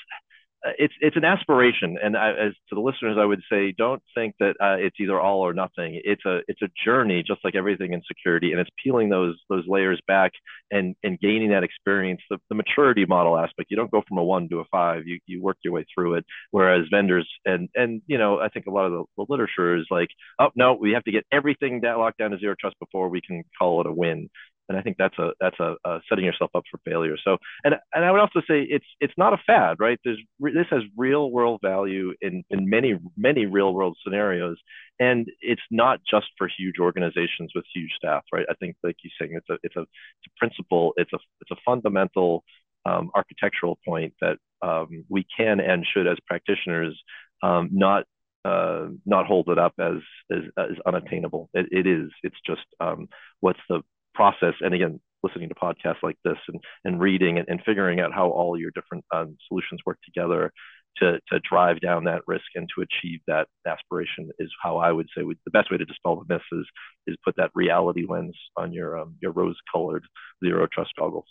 uh, 0.66 0.70
it's 0.76 0.94
it's 1.00 1.16
an 1.16 1.24
aspiration, 1.24 1.98
and 2.02 2.16
I, 2.16 2.30
as 2.30 2.52
to 2.68 2.74
the 2.74 2.80
listeners, 2.80 3.16
I 3.16 3.24
would 3.24 3.42
say 3.50 3.72
don't 3.78 4.02
think 4.16 4.34
that 4.40 4.56
uh, 4.60 4.74
it's 4.78 4.96
either 4.98 5.20
all 5.20 5.40
or 5.40 5.54
nothing. 5.54 6.00
It's 6.02 6.24
a 6.26 6.40
it's 6.48 6.62
a 6.62 6.68
journey, 6.84 7.22
just 7.24 7.44
like 7.44 7.54
everything 7.54 7.92
in 7.92 8.02
security, 8.08 8.50
and 8.50 8.60
it's 8.60 8.70
peeling 8.82 9.08
those 9.08 9.36
those 9.48 9.64
layers 9.68 10.00
back 10.08 10.32
and 10.72 10.96
and 11.04 11.16
gaining 11.20 11.50
that 11.50 11.62
experience. 11.62 12.20
The, 12.28 12.38
the 12.48 12.56
maturity 12.56 13.04
model 13.06 13.38
aspect. 13.38 13.70
You 13.70 13.76
don't 13.76 13.90
go 13.92 14.02
from 14.08 14.18
a 14.18 14.24
one 14.24 14.48
to 14.48 14.58
a 14.58 14.64
five. 14.64 15.06
You 15.06 15.20
you 15.26 15.40
work 15.40 15.58
your 15.62 15.74
way 15.74 15.86
through 15.94 16.14
it. 16.14 16.24
Whereas 16.50 16.86
vendors 16.90 17.28
and 17.44 17.68
and 17.76 18.02
you 18.08 18.18
know 18.18 18.40
I 18.40 18.48
think 18.48 18.66
a 18.66 18.72
lot 18.72 18.86
of 18.86 18.92
the, 18.92 19.04
the 19.16 19.26
literature 19.28 19.76
is 19.76 19.86
like, 19.92 20.08
oh 20.40 20.48
no, 20.56 20.74
we 20.74 20.90
have 20.92 21.04
to 21.04 21.12
get 21.12 21.24
everything 21.30 21.82
that 21.82 21.98
locked 21.98 22.18
down 22.18 22.32
to 22.32 22.38
zero 22.38 22.56
trust 22.60 22.76
before 22.80 23.08
we 23.10 23.20
can 23.20 23.44
call 23.56 23.80
it 23.80 23.86
a 23.86 23.92
win 23.92 24.28
and 24.68 24.76
I 24.76 24.82
think 24.82 24.96
that's 24.98 25.18
a 25.18 25.30
that's 25.40 25.58
a, 25.60 25.76
a, 25.84 26.00
setting 26.08 26.24
yourself 26.24 26.50
up 26.54 26.64
for 26.70 26.78
failure. 26.84 27.16
So, 27.22 27.38
and 27.64 27.74
and 27.94 28.04
I 28.04 28.10
would 28.10 28.20
also 28.20 28.40
say 28.40 28.62
it's 28.62 28.86
it's 29.00 29.14
not 29.16 29.32
a 29.32 29.38
fad, 29.46 29.76
right? 29.78 29.98
There's 30.04 30.20
this 30.40 30.66
has 30.70 30.82
real 30.96 31.30
world 31.30 31.60
value 31.62 32.12
in 32.20 32.44
in 32.50 32.68
many 32.68 32.94
many 33.16 33.46
real 33.46 33.72
world 33.72 33.96
scenarios, 34.04 34.56
and 35.00 35.28
it's 35.40 35.62
not 35.70 36.00
just 36.08 36.26
for 36.36 36.48
huge 36.48 36.78
organizations 36.80 37.52
with 37.54 37.64
huge 37.74 37.90
staff, 37.96 38.22
right? 38.32 38.46
I 38.50 38.54
think 38.54 38.76
like 38.82 38.96
you're 39.02 39.12
saying, 39.18 39.36
it's 39.36 39.48
a 39.50 39.58
it's 39.62 39.76
a 39.76 39.82
it's 39.82 40.26
a 40.26 40.38
principle, 40.38 40.92
it's 40.96 41.12
a 41.12 41.18
it's 41.40 41.50
a 41.50 41.56
fundamental 41.64 42.44
um, 42.84 43.10
architectural 43.14 43.78
point 43.86 44.14
that 44.20 44.36
um, 44.62 45.04
we 45.08 45.26
can 45.36 45.60
and 45.60 45.86
should 45.92 46.06
as 46.06 46.18
practitioners 46.26 47.00
um, 47.42 47.70
not 47.72 48.04
uh, 48.44 48.86
not 49.04 49.26
hold 49.26 49.48
it 49.48 49.58
up 49.58 49.74
as 49.80 49.96
as, 50.30 50.42
as 50.58 50.76
unattainable. 50.86 51.48
It, 51.54 51.66
it 51.70 51.86
is. 51.86 52.10
It's 52.22 52.36
just 52.46 52.66
um, 52.80 53.08
what's 53.40 53.60
the 53.68 53.82
process 54.18 54.54
and 54.60 54.74
again 54.74 55.00
listening 55.22 55.48
to 55.48 55.54
podcasts 55.54 56.02
like 56.02 56.18
this 56.24 56.38
and, 56.48 56.60
and 56.84 57.00
reading 57.00 57.38
and, 57.38 57.46
and 57.48 57.60
figuring 57.64 58.00
out 58.00 58.12
how 58.12 58.28
all 58.28 58.58
your 58.58 58.72
different 58.72 59.04
um, 59.14 59.36
solutions 59.48 59.80
work 59.86 59.98
together 60.04 60.52
to, 60.96 61.20
to 61.30 61.40
drive 61.48 61.80
down 61.80 62.04
that 62.04 62.22
risk 62.26 62.44
and 62.56 62.68
to 62.74 62.82
achieve 62.82 63.20
that 63.28 63.46
aspiration 63.66 64.28
is 64.40 64.50
how 64.60 64.78
I 64.78 64.90
would 64.90 65.06
say 65.16 65.22
we, 65.22 65.36
the 65.44 65.52
best 65.52 65.70
way 65.70 65.76
to 65.76 65.84
dispel 65.84 66.16
the 66.16 66.34
myths 66.34 66.44
is 66.50 66.66
is 67.06 67.16
put 67.24 67.36
that 67.36 67.52
reality 67.54 68.06
lens 68.08 68.36
on 68.56 68.72
your 68.72 68.98
um, 68.98 69.14
your 69.22 69.30
rose 69.30 69.56
colored 69.72 70.04
zero 70.44 70.66
trust 70.72 70.90
goggles. 70.98 71.26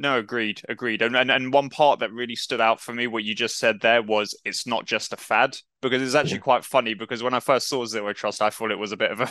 No, 0.00 0.18
agreed, 0.18 0.60
agreed. 0.68 1.02
And, 1.02 1.16
and 1.16 1.30
and 1.30 1.52
one 1.52 1.70
part 1.70 2.00
that 2.00 2.12
really 2.12 2.36
stood 2.36 2.60
out 2.60 2.80
for 2.80 2.92
me, 2.92 3.06
what 3.06 3.24
you 3.24 3.34
just 3.34 3.58
said 3.58 3.80
there, 3.80 4.02
was 4.02 4.38
it's 4.44 4.66
not 4.66 4.84
just 4.84 5.12
a 5.12 5.16
fad 5.16 5.56
because 5.80 6.02
it's 6.02 6.14
actually 6.14 6.36
yeah. 6.36 6.42
quite 6.42 6.64
funny. 6.64 6.94
Because 6.94 7.22
when 7.22 7.34
I 7.34 7.40
first 7.40 7.68
saw 7.68 7.84
Zero 7.86 8.12
Trust, 8.12 8.42
I 8.42 8.50
thought 8.50 8.70
it 8.70 8.78
was 8.78 8.92
a 8.92 8.96
bit 8.96 9.10
of 9.10 9.20
a 9.20 9.30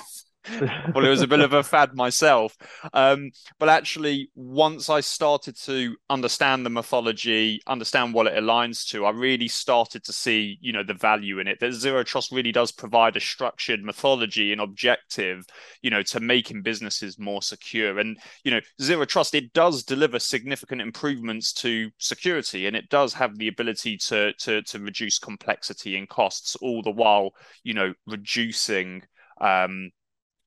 well, 0.93 1.05
it 1.05 1.09
was 1.09 1.21
a 1.21 1.27
bit 1.27 1.39
of 1.39 1.53
a 1.53 1.63
fad 1.63 1.95
myself. 1.95 2.57
Um, 2.93 3.31
but 3.59 3.69
actually, 3.69 4.29
once 4.35 4.89
I 4.89 5.01
started 5.01 5.57
to 5.63 5.95
understand 6.09 6.65
the 6.65 6.69
mythology, 6.69 7.61
understand 7.67 8.13
what 8.13 8.27
it 8.27 8.33
aligns 8.33 8.87
to, 8.89 9.05
I 9.05 9.11
really 9.11 9.47
started 9.47 10.03
to 10.05 10.13
see, 10.13 10.57
you 10.61 10.73
know, 10.73 10.83
the 10.83 10.93
value 10.93 11.39
in 11.39 11.47
it. 11.47 11.59
That 11.59 11.73
Zero 11.73 12.03
Trust 12.03 12.31
really 12.31 12.51
does 12.51 12.71
provide 12.71 13.15
a 13.15 13.19
structured 13.19 13.83
mythology 13.83 14.51
and 14.51 14.61
objective, 14.61 15.45
you 15.81 15.89
know, 15.89 16.03
to 16.03 16.19
making 16.19 16.61
businesses 16.61 17.19
more 17.19 17.41
secure. 17.41 17.99
And, 17.99 18.17
you 18.43 18.51
know, 18.51 18.61
Zero 18.81 19.05
Trust, 19.05 19.35
it 19.35 19.53
does 19.53 19.83
deliver 19.83 20.19
significant 20.19 20.81
improvements 20.81 21.53
to 21.53 21.89
security 21.97 22.67
and 22.67 22.75
it 22.75 22.89
does 22.89 23.13
have 23.13 23.37
the 23.37 23.47
ability 23.47 23.97
to, 23.97 24.33
to, 24.33 24.61
to 24.63 24.79
reduce 24.79 25.19
complexity 25.19 25.97
and 25.97 26.07
costs, 26.09 26.55
all 26.57 26.81
the 26.81 26.91
while, 26.91 27.31
you 27.63 27.73
know, 27.73 27.93
reducing 28.05 29.03
um, 29.41 29.91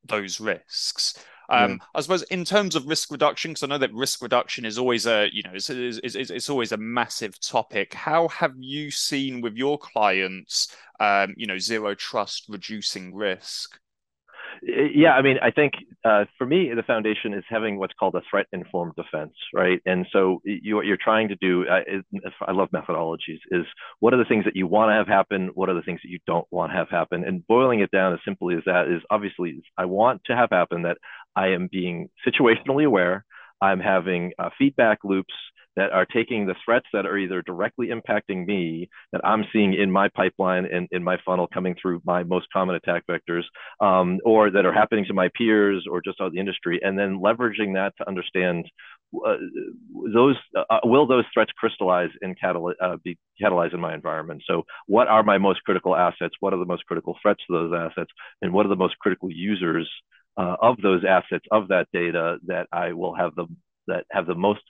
those 0.05 0.41
risks. 0.41 1.15
Um, 1.49 1.73
yeah. 1.73 1.77
I 1.97 2.01
suppose 2.01 2.23
in 2.25 2.45
terms 2.45 2.77
of 2.77 2.87
risk 2.87 3.11
reduction, 3.11 3.51
because 3.51 3.65
I 3.65 3.67
know 3.67 3.79
that 3.79 3.93
risk 3.93 4.23
reduction 4.23 4.65
is 4.65 4.79
always 4.79 5.07
a 5.07 5.29
you 5.33 5.43
know 5.43 5.51
it's, 5.55 5.69
it's, 5.69 5.99
it's, 5.99 6.31
it's 6.31 6.49
always 6.49 6.73
a 6.73 6.77
massive 6.77 7.41
topic. 7.41 7.93
How 7.93 8.29
have 8.29 8.55
you 8.57 8.91
seen 8.91 9.41
with 9.41 9.57
your 9.57 9.77
clients, 9.77 10.75
um, 11.01 11.35
you 11.37 11.47
know, 11.47 11.59
zero 11.59 11.95
trust 11.95 12.45
reducing 12.49 13.15
risk? 13.15 13.79
Yeah, 14.63 15.13
I 15.13 15.23
mean, 15.23 15.37
I 15.43 15.51
think 15.51 15.75
uh, 16.05 16.25
for 16.37 16.47
me, 16.47 16.71
the 16.75 16.83
foundation 16.83 17.35
is 17.35 17.45
having 17.49 17.79
what's 17.79 17.95
called 17.95 18.15
a 18.15 18.23
threat-informed 18.31 18.95
defense, 18.97 19.33
right? 19.55 19.81
And 19.87 20.07
so, 20.13 20.41
you, 20.45 20.77
what 20.77 20.87
you're 20.87 20.99
trying 21.03 21.29
to 21.29 21.37
do, 21.37 21.67
uh, 21.69 21.81
is, 21.87 22.05
I 22.47 22.53
love 22.53 22.69
methodologies, 22.75 23.41
is 23.51 23.65
what 24.01 24.15
are 24.15 24.19
the 24.19 24.25
things 24.25 24.45
that 24.45 24.57
you 24.57 24.67
want 24.67 24.91
to 24.91 24.95
have 24.95 25.09
happen? 25.09 25.51
What 25.55 25.69
are 25.69 25.75
the 25.75 25.83
things 25.83 26.01
that 26.03 26.11
you 26.11 26.19
don't 26.27 26.47
want 26.51 26.73
to 26.73 26.77
have 26.77 26.89
happen? 26.91 27.25
And 27.25 27.47
boiling 27.47 27.81
it 27.81 27.91
down 27.91 28.13
as 28.13 28.21
simply 28.25 28.57
as 28.57 28.63
that 28.67 28.89
is 28.89 29.03
obviously, 29.11 29.63
I 29.79 29.87
want 29.87 30.23
to 30.27 30.37
have 30.37 30.51
happen 30.51 30.83
that 30.83 30.99
I 31.35 31.49
am 31.49 31.69
being 31.71 32.09
situationally 32.27 32.85
aware. 32.87 33.25
I'm 33.61 33.81
having 33.81 34.33
uh, 34.39 34.51
feedback 34.59 34.99
loops 35.05 35.35
that 35.81 35.93
are 35.93 36.05
taking 36.05 36.45
the 36.45 36.55
threats 36.63 36.85
that 36.93 37.07
are 37.07 37.17
either 37.17 37.41
directly 37.41 37.89
impacting 37.89 38.47
me 38.47 38.91
that 39.13 39.23
I'm 39.25 39.47
seeing 39.51 39.73
in 39.73 39.91
my 39.91 40.09
pipeline 40.09 40.67
and 40.67 40.87
in 40.91 41.03
my 41.03 41.17
funnel 41.25 41.47
coming 41.47 41.75
through 41.81 42.03
my 42.05 42.23
most 42.23 42.49
common 42.53 42.77
attack 42.77 43.05
vectors, 43.11 43.45
um, 43.81 44.19
or 44.23 44.51
that 44.51 44.67
are 44.67 44.75
happening 44.75 45.07
to 45.07 45.15
my 45.15 45.31
peers 45.35 45.87
or 45.91 46.03
just 46.03 46.21
out 46.21 46.27
of 46.27 46.33
the 46.35 46.39
industry, 46.39 46.81
and 46.83 46.99
then 46.99 47.21
leveraging 47.21 47.73
that 47.75 47.95
to 47.97 48.07
understand 48.07 48.67
uh, 49.27 49.37
those 50.13 50.37
uh, 50.55 50.81
will 50.85 51.07
those 51.07 51.25
threats 51.33 51.51
crystallize 51.59 52.11
and 52.21 52.39
catal- 52.39 52.75
uh, 52.79 52.97
be 53.03 53.17
catalyzed 53.43 53.73
in 53.73 53.81
my 53.81 53.95
environment. 53.95 54.43
So, 54.47 54.65
what 54.87 55.09
are 55.09 55.23
my 55.23 55.39
most 55.39 55.63
critical 55.65 55.97
assets? 55.97 56.35
What 56.41 56.53
are 56.53 56.59
the 56.59 56.67
most 56.67 56.85
critical 56.85 57.17
threats 57.23 57.41
to 57.47 57.53
those 57.55 57.73
assets? 57.75 58.11
And 58.43 58.53
what 58.53 58.67
are 58.67 58.69
the 58.69 58.77
most 58.77 58.99
critical 58.99 59.31
users 59.33 59.89
uh, 60.37 60.57
of 60.61 60.77
those 60.83 61.05
assets 61.09 61.47
of 61.51 61.69
that 61.69 61.89
data 61.93 62.37
that 62.47 62.67
I 62.71 62.93
will 62.93 63.15
have 63.15 63.35
the 63.35 63.47
that 63.87 64.05
have 64.11 64.27
the 64.27 64.35
most 64.35 64.61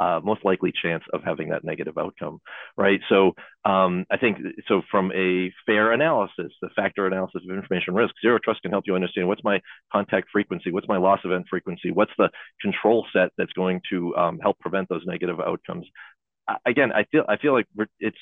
uh, 0.00 0.20
most 0.22 0.44
likely 0.44 0.72
chance 0.82 1.02
of 1.12 1.22
having 1.24 1.48
that 1.50 1.64
negative 1.64 1.98
outcome, 1.98 2.40
right? 2.76 3.00
So 3.08 3.32
um, 3.64 4.04
I 4.10 4.16
think 4.16 4.38
so 4.68 4.82
from 4.90 5.12
a 5.12 5.52
fair 5.66 5.92
analysis, 5.92 6.52
the 6.60 6.68
factor 6.74 7.06
analysis 7.06 7.42
of 7.48 7.56
information 7.56 7.94
risk, 7.94 8.14
zero 8.20 8.38
trust 8.42 8.62
can 8.62 8.70
help 8.70 8.84
you 8.86 8.94
understand 8.94 9.28
what's 9.28 9.44
my 9.44 9.60
contact 9.92 10.28
frequency, 10.32 10.70
what's 10.70 10.88
my 10.88 10.98
loss 10.98 11.20
event 11.24 11.46
frequency, 11.48 11.90
what's 11.90 12.12
the 12.18 12.30
control 12.60 13.06
set 13.12 13.30
that's 13.38 13.52
going 13.52 13.80
to 13.90 14.14
um, 14.16 14.38
help 14.40 14.58
prevent 14.58 14.88
those 14.88 15.02
negative 15.06 15.40
outcomes. 15.40 15.86
again, 16.66 16.92
I 16.92 17.04
feel 17.10 17.24
I 17.28 17.36
feel 17.36 17.52
like 17.52 17.66
it's 18.00 18.18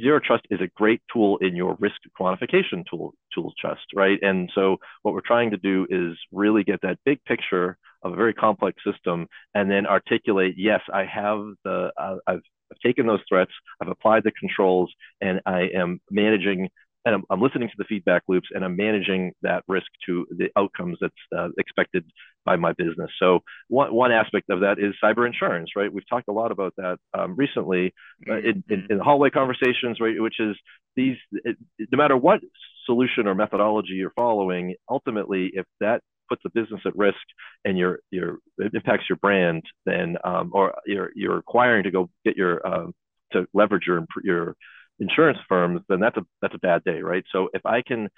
zero 0.00 0.20
trust 0.24 0.44
is 0.50 0.60
a 0.60 0.68
great 0.76 1.00
tool 1.12 1.38
in 1.38 1.56
your 1.56 1.76
risk 1.80 1.96
quantification 2.18 2.84
tool 2.88 3.14
tool 3.34 3.52
chest, 3.60 3.86
right? 3.94 4.18
And 4.22 4.50
so 4.54 4.76
what 5.02 5.14
we're 5.14 5.20
trying 5.20 5.50
to 5.50 5.56
do 5.56 5.86
is 5.88 6.16
really 6.32 6.64
get 6.64 6.82
that 6.82 6.98
big 7.04 7.24
picture 7.24 7.78
of 8.06 8.12
a 8.12 8.16
very 8.16 8.34
complex 8.34 8.82
system 8.84 9.26
and 9.54 9.70
then 9.70 9.86
articulate, 9.86 10.54
yes, 10.56 10.80
I 10.92 11.04
have 11.04 11.40
the, 11.64 11.92
uh, 11.98 12.16
I've, 12.26 12.40
I've 12.70 12.78
taken 12.84 13.06
those 13.06 13.20
threats, 13.28 13.52
I've 13.80 13.88
applied 13.88 14.24
the 14.24 14.32
controls, 14.32 14.92
and 15.20 15.40
I 15.46 15.68
am 15.74 16.00
managing 16.10 16.68
and 17.04 17.14
I'm, 17.14 17.22
I'm, 17.30 17.40
listening 17.40 17.68
to 17.68 17.74
the 17.78 17.84
feedback 17.84 18.24
loops 18.26 18.48
and 18.52 18.64
I'm 18.64 18.74
managing 18.74 19.32
that 19.42 19.62
risk 19.68 19.86
to 20.06 20.26
the 20.28 20.48
outcomes 20.56 20.98
that's 21.00 21.14
uh, 21.36 21.50
expected 21.56 22.04
by 22.44 22.56
my 22.56 22.72
business. 22.72 23.10
So 23.20 23.44
one, 23.68 23.94
one 23.94 24.10
aspect 24.10 24.50
of 24.50 24.60
that 24.60 24.80
is 24.80 24.92
cyber 25.02 25.24
insurance, 25.24 25.70
right? 25.76 25.92
We've 25.92 26.08
talked 26.08 26.26
a 26.26 26.32
lot 26.32 26.50
about 26.50 26.74
that 26.78 26.98
um, 27.16 27.36
recently 27.36 27.94
uh, 28.28 28.38
in, 28.38 28.64
in, 28.68 28.88
in, 28.90 28.98
hallway 28.98 29.30
conversations, 29.30 29.98
right? 30.00 30.20
Which 30.20 30.40
is 30.40 30.56
these, 30.96 31.16
it, 31.30 31.56
no 31.78 31.96
matter 31.96 32.16
what 32.16 32.40
solution 32.86 33.28
or 33.28 33.36
methodology 33.36 33.92
you're 33.92 34.12
following, 34.16 34.74
ultimately, 34.90 35.52
if 35.54 35.66
that 35.78 36.00
puts 36.28 36.42
the 36.42 36.50
business 36.50 36.80
at 36.84 36.96
risk 36.96 37.16
and 37.64 37.78
your 37.78 38.00
your 38.10 38.38
it 38.58 38.74
impacts 38.74 39.04
your 39.08 39.16
brand, 39.16 39.62
then 39.84 40.16
um, 40.24 40.50
or 40.54 40.74
you're 40.86 41.10
you're 41.14 41.36
requiring 41.36 41.84
to 41.84 41.90
go 41.90 42.10
get 42.24 42.36
your 42.36 42.66
um, 42.66 42.94
to 43.32 43.46
leverage 43.52 43.84
your 43.86 44.04
your 44.22 44.56
insurance 44.98 45.38
firms, 45.48 45.82
then 45.88 46.00
that's 46.00 46.16
a 46.16 46.22
that's 46.42 46.54
a 46.54 46.58
bad 46.58 46.84
day, 46.84 47.00
right? 47.00 47.24
So 47.32 47.48
if 47.52 47.64
I 47.64 47.82
can 47.82 48.08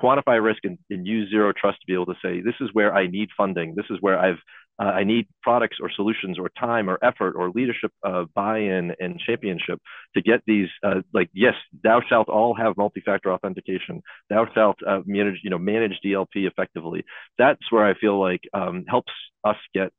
quantify 0.00 0.42
risk 0.42 0.64
and, 0.64 0.78
and 0.90 1.06
use 1.06 1.30
zero 1.30 1.52
trust 1.52 1.80
to 1.80 1.86
be 1.86 1.94
able 1.94 2.06
to 2.06 2.14
say 2.22 2.40
this 2.40 2.54
is 2.60 2.68
where 2.72 2.94
I 2.94 3.08
need 3.08 3.30
funding, 3.36 3.74
this 3.74 3.86
is 3.90 3.98
where 4.00 4.18
I've 4.18 4.38
uh, 4.78 4.84
I 4.84 5.04
need 5.04 5.26
products 5.42 5.78
or 5.82 5.90
solutions 5.90 6.38
or 6.38 6.50
time 6.58 6.88
or 6.88 6.98
effort 7.02 7.34
or 7.36 7.50
leadership 7.50 7.92
uh, 8.04 8.24
buy-in 8.34 8.94
and 9.00 9.18
championship 9.18 9.80
to 10.14 10.22
get 10.22 10.42
these 10.46 10.68
uh, 10.84 11.02
like 11.12 11.30
yes 11.32 11.54
thou 11.82 12.00
shalt 12.08 12.28
all 12.28 12.54
have 12.54 12.76
multi-factor 12.76 13.32
authentication. 13.32 14.02
Thou 14.30 14.46
shalt 14.54 14.78
uh, 14.86 15.00
manage 15.04 15.40
you 15.42 15.50
know 15.50 15.58
manage 15.58 15.98
DLP 16.04 16.46
effectively. 16.46 17.04
That's 17.38 17.70
where 17.70 17.86
I 17.86 17.94
feel 17.94 18.20
like 18.20 18.42
um, 18.54 18.84
helps 18.88 19.12
us 19.44 19.56
get 19.74 19.92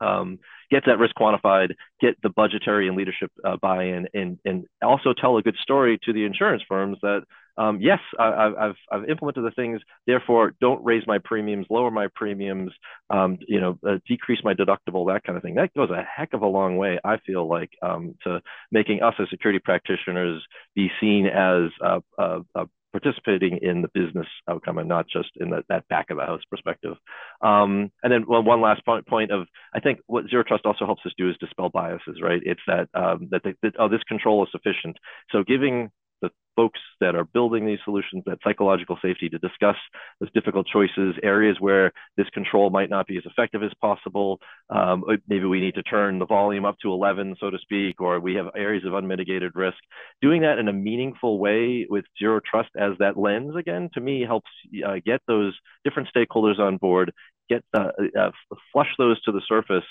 um, 0.00 0.38
get 0.70 0.84
that 0.86 0.98
risk 0.98 1.14
quantified, 1.14 1.74
get 2.00 2.16
the 2.22 2.30
budgetary 2.30 2.88
and 2.88 2.96
leadership 2.96 3.30
uh, 3.44 3.56
buy-in, 3.60 4.08
and 4.14 4.38
and 4.44 4.64
also 4.82 5.12
tell 5.12 5.36
a 5.36 5.42
good 5.42 5.56
story 5.62 5.98
to 6.04 6.12
the 6.12 6.24
insurance 6.24 6.62
firms 6.68 6.98
that 7.02 7.24
um, 7.56 7.80
yes, 7.80 7.98
I, 8.18 8.52
have 8.58 8.74
I've 8.90 9.08
implemented 9.08 9.44
the 9.44 9.50
things. 9.50 9.80
Therefore, 10.06 10.54
don't 10.60 10.84
raise 10.84 11.06
my 11.06 11.18
premiums, 11.22 11.66
lower 11.70 11.90
my 11.90 12.08
premiums, 12.14 12.72
um, 13.10 13.38
you 13.46 13.60
know, 13.60 13.78
uh, 13.86 13.98
decrease 14.08 14.40
my 14.44 14.54
deductible, 14.54 15.12
that 15.12 15.24
kind 15.24 15.36
of 15.36 15.42
thing. 15.42 15.54
That 15.54 15.74
goes 15.74 15.90
a 15.90 16.02
heck 16.02 16.32
of 16.32 16.42
a 16.42 16.46
long 16.46 16.76
way. 16.76 16.98
I 17.04 17.18
feel 17.26 17.48
like 17.48 17.70
um, 17.82 18.14
to 18.24 18.40
making 18.70 19.02
us 19.02 19.14
as 19.18 19.28
security 19.30 19.60
practitioners 19.62 20.42
be 20.74 20.90
seen 21.00 21.26
as 21.26 21.70
a, 21.80 22.00
a, 22.18 22.40
a 22.54 22.66
participating 22.92 23.58
in 23.62 23.82
the 23.82 23.88
business 23.94 24.26
outcome 24.48 24.78
and 24.78 24.88
not 24.88 25.06
just 25.08 25.30
in 25.36 25.50
the, 25.50 25.62
that 25.68 25.86
back 25.88 26.10
of 26.10 26.16
the 26.16 26.24
house 26.24 26.40
perspective. 26.50 26.96
Um, 27.40 27.90
and 28.02 28.12
then 28.12 28.24
well, 28.26 28.42
one 28.42 28.60
last 28.60 28.84
point, 28.84 29.06
point 29.06 29.30
of 29.30 29.46
I 29.74 29.80
think 29.80 30.00
what 30.06 30.28
zero 30.28 30.42
trust 30.42 30.66
also 30.66 30.86
helps 30.86 31.02
us 31.06 31.12
do 31.16 31.30
is 31.30 31.36
dispel 31.38 31.68
biases, 31.68 32.20
right? 32.22 32.40
It's 32.44 32.60
that 32.66 32.88
um, 32.94 33.28
that, 33.30 33.42
that 33.44 33.74
oh 33.78 33.88
this 33.88 34.02
control 34.08 34.42
is 34.42 34.50
sufficient. 34.52 34.96
So 35.30 35.44
giving 35.44 35.90
the 36.20 36.30
folks 36.56 36.80
that 37.00 37.14
are 37.14 37.24
building 37.24 37.64
these 37.64 37.78
solutions 37.84 38.22
that 38.26 38.38
psychological 38.44 38.98
safety 39.00 39.28
to 39.28 39.38
discuss 39.38 39.76
those 40.20 40.30
difficult 40.32 40.66
choices, 40.66 41.14
areas 41.22 41.56
where 41.58 41.92
this 42.16 42.28
control 42.30 42.70
might 42.70 42.90
not 42.90 43.06
be 43.06 43.16
as 43.16 43.24
effective 43.24 43.62
as 43.62 43.70
possible. 43.80 44.38
Um, 44.68 45.04
maybe 45.28 45.46
we 45.46 45.60
need 45.60 45.74
to 45.76 45.82
turn 45.82 46.18
the 46.18 46.26
volume 46.26 46.64
up 46.64 46.76
to 46.82 46.92
11, 46.92 47.36
so 47.40 47.50
to 47.50 47.58
speak, 47.58 48.00
or 48.00 48.20
we 48.20 48.34
have 48.34 48.46
areas 48.56 48.84
of 48.84 48.94
unmitigated 48.94 49.52
risk. 49.54 49.78
Doing 50.20 50.42
that 50.42 50.58
in 50.58 50.68
a 50.68 50.72
meaningful 50.72 51.38
way 51.38 51.86
with 51.88 52.04
zero 52.18 52.40
trust 52.44 52.70
as 52.78 52.92
that 52.98 53.16
lens, 53.16 53.56
again, 53.56 53.88
to 53.94 54.00
me 54.00 54.22
helps 54.22 54.50
uh, 54.86 54.96
get 55.04 55.20
those 55.26 55.54
different 55.84 56.08
stakeholders 56.14 56.58
on 56.58 56.76
board, 56.76 57.12
get 57.48 57.64
uh, 57.74 57.90
uh, 58.18 58.30
flush 58.72 58.90
those 58.98 59.20
to 59.22 59.32
the 59.32 59.42
surface 59.48 59.84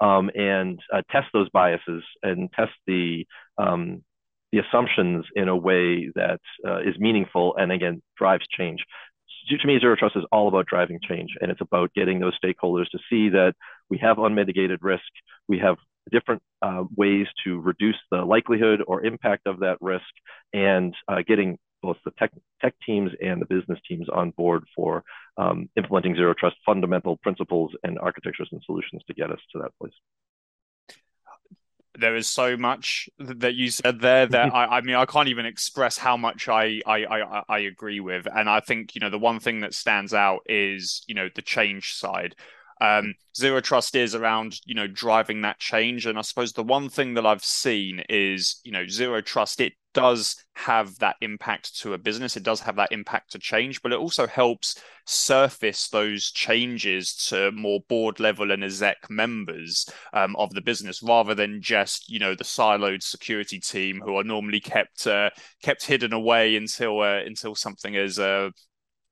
um, 0.00 0.30
and 0.34 0.80
uh, 0.92 1.02
test 1.10 1.26
those 1.32 1.48
biases 1.50 2.02
and 2.22 2.50
test 2.52 2.72
the 2.86 3.26
um, 3.58 4.02
the 4.54 4.60
assumptions 4.60 5.24
in 5.34 5.48
a 5.48 5.56
way 5.56 6.10
that 6.14 6.40
uh, 6.66 6.78
is 6.78 6.96
meaningful 6.98 7.56
and 7.56 7.72
again 7.72 8.00
drives 8.16 8.46
change. 8.56 8.84
To 9.48 9.66
me, 9.66 9.78
zero 9.78 9.96
trust 9.96 10.16
is 10.16 10.24
all 10.32 10.48
about 10.48 10.66
driving 10.66 11.00
change, 11.06 11.30
and 11.40 11.50
it's 11.50 11.60
about 11.60 11.92
getting 11.92 12.18
those 12.18 12.38
stakeholders 12.42 12.88
to 12.90 12.98
see 13.10 13.28
that 13.30 13.54
we 13.90 13.98
have 13.98 14.18
unmitigated 14.18 14.78
risk, 14.82 15.02
we 15.48 15.58
have 15.58 15.76
different 16.10 16.40
uh, 16.62 16.84
ways 16.96 17.26
to 17.44 17.60
reduce 17.60 17.98
the 18.10 18.18
likelihood 18.18 18.80
or 18.86 19.04
impact 19.04 19.46
of 19.46 19.60
that 19.60 19.76
risk, 19.80 20.04
and 20.52 20.94
uh, 21.08 21.22
getting 21.26 21.58
both 21.82 21.96
the 22.04 22.12
tech, 22.12 22.30
tech 22.62 22.74
teams 22.86 23.10
and 23.22 23.42
the 23.42 23.46
business 23.46 23.78
teams 23.86 24.08
on 24.08 24.30
board 24.30 24.64
for 24.74 25.02
um, 25.36 25.68
implementing 25.76 26.14
zero 26.14 26.32
trust 26.32 26.56
fundamental 26.64 27.18
principles 27.18 27.72
and 27.82 27.98
architectures 27.98 28.48
and 28.52 28.62
solutions 28.64 29.02
to 29.06 29.14
get 29.14 29.30
us 29.30 29.40
to 29.52 29.58
that 29.58 29.72
place 29.78 29.92
there 31.98 32.16
is 32.16 32.28
so 32.28 32.56
much 32.56 33.08
that 33.18 33.54
you 33.54 33.70
said 33.70 34.00
there 34.00 34.26
that 34.26 34.54
I, 34.54 34.78
I 34.78 34.80
mean 34.80 34.96
I 34.96 35.06
can't 35.06 35.28
even 35.28 35.46
express 35.46 35.96
how 35.98 36.16
much 36.16 36.48
I, 36.48 36.80
I 36.86 37.04
I 37.04 37.42
I 37.48 37.58
agree 37.60 38.00
with, 38.00 38.26
and 38.32 38.48
I 38.48 38.60
think 38.60 38.94
you 38.94 39.00
know 39.00 39.10
the 39.10 39.18
one 39.18 39.40
thing 39.40 39.60
that 39.60 39.74
stands 39.74 40.14
out 40.14 40.40
is 40.46 41.04
you 41.06 41.14
know 41.14 41.28
the 41.34 41.42
change 41.42 41.94
side. 41.94 42.34
Um, 42.80 43.14
zero 43.36 43.60
trust 43.60 43.94
is 43.94 44.14
around 44.14 44.60
you 44.64 44.74
know 44.74 44.86
driving 44.86 45.42
that 45.42 45.58
change, 45.58 46.06
and 46.06 46.18
I 46.18 46.22
suppose 46.22 46.52
the 46.52 46.62
one 46.62 46.88
thing 46.88 47.14
that 47.14 47.26
I've 47.26 47.44
seen 47.44 48.02
is 48.08 48.60
you 48.64 48.72
know 48.72 48.86
zero 48.86 49.20
trust 49.20 49.60
it 49.60 49.74
does 49.92 50.36
have 50.54 50.98
that 50.98 51.16
impact 51.20 51.78
to 51.80 51.94
a 51.94 51.98
business. 51.98 52.36
It 52.36 52.42
does 52.42 52.60
have 52.60 52.76
that 52.76 52.92
impact 52.92 53.32
to 53.32 53.38
change, 53.38 53.80
but 53.80 53.92
it 53.92 53.98
also 53.98 54.26
helps 54.26 54.82
surface 55.06 55.88
those 55.88 56.30
changes 56.30 57.14
to 57.28 57.52
more 57.52 57.80
board 57.88 58.20
level 58.20 58.50
and 58.50 58.64
exec 58.64 59.08
members 59.08 59.88
um, 60.12 60.34
of 60.36 60.50
the 60.50 60.60
business, 60.60 61.02
rather 61.02 61.34
than 61.34 61.62
just 61.62 62.10
you 62.10 62.18
know 62.18 62.34
the 62.34 62.44
siloed 62.44 63.02
security 63.02 63.60
team 63.60 64.02
who 64.04 64.16
are 64.16 64.24
normally 64.24 64.60
kept 64.60 65.06
uh, 65.06 65.30
kept 65.62 65.86
hidden 65.86 66.12
away 66.12 66.56
until 66.56 67.00
uh, 67.00 67.20
until 67.24 67.54
something 67.54 67.94
is 67.94 68.18
uh, 68.18 68.50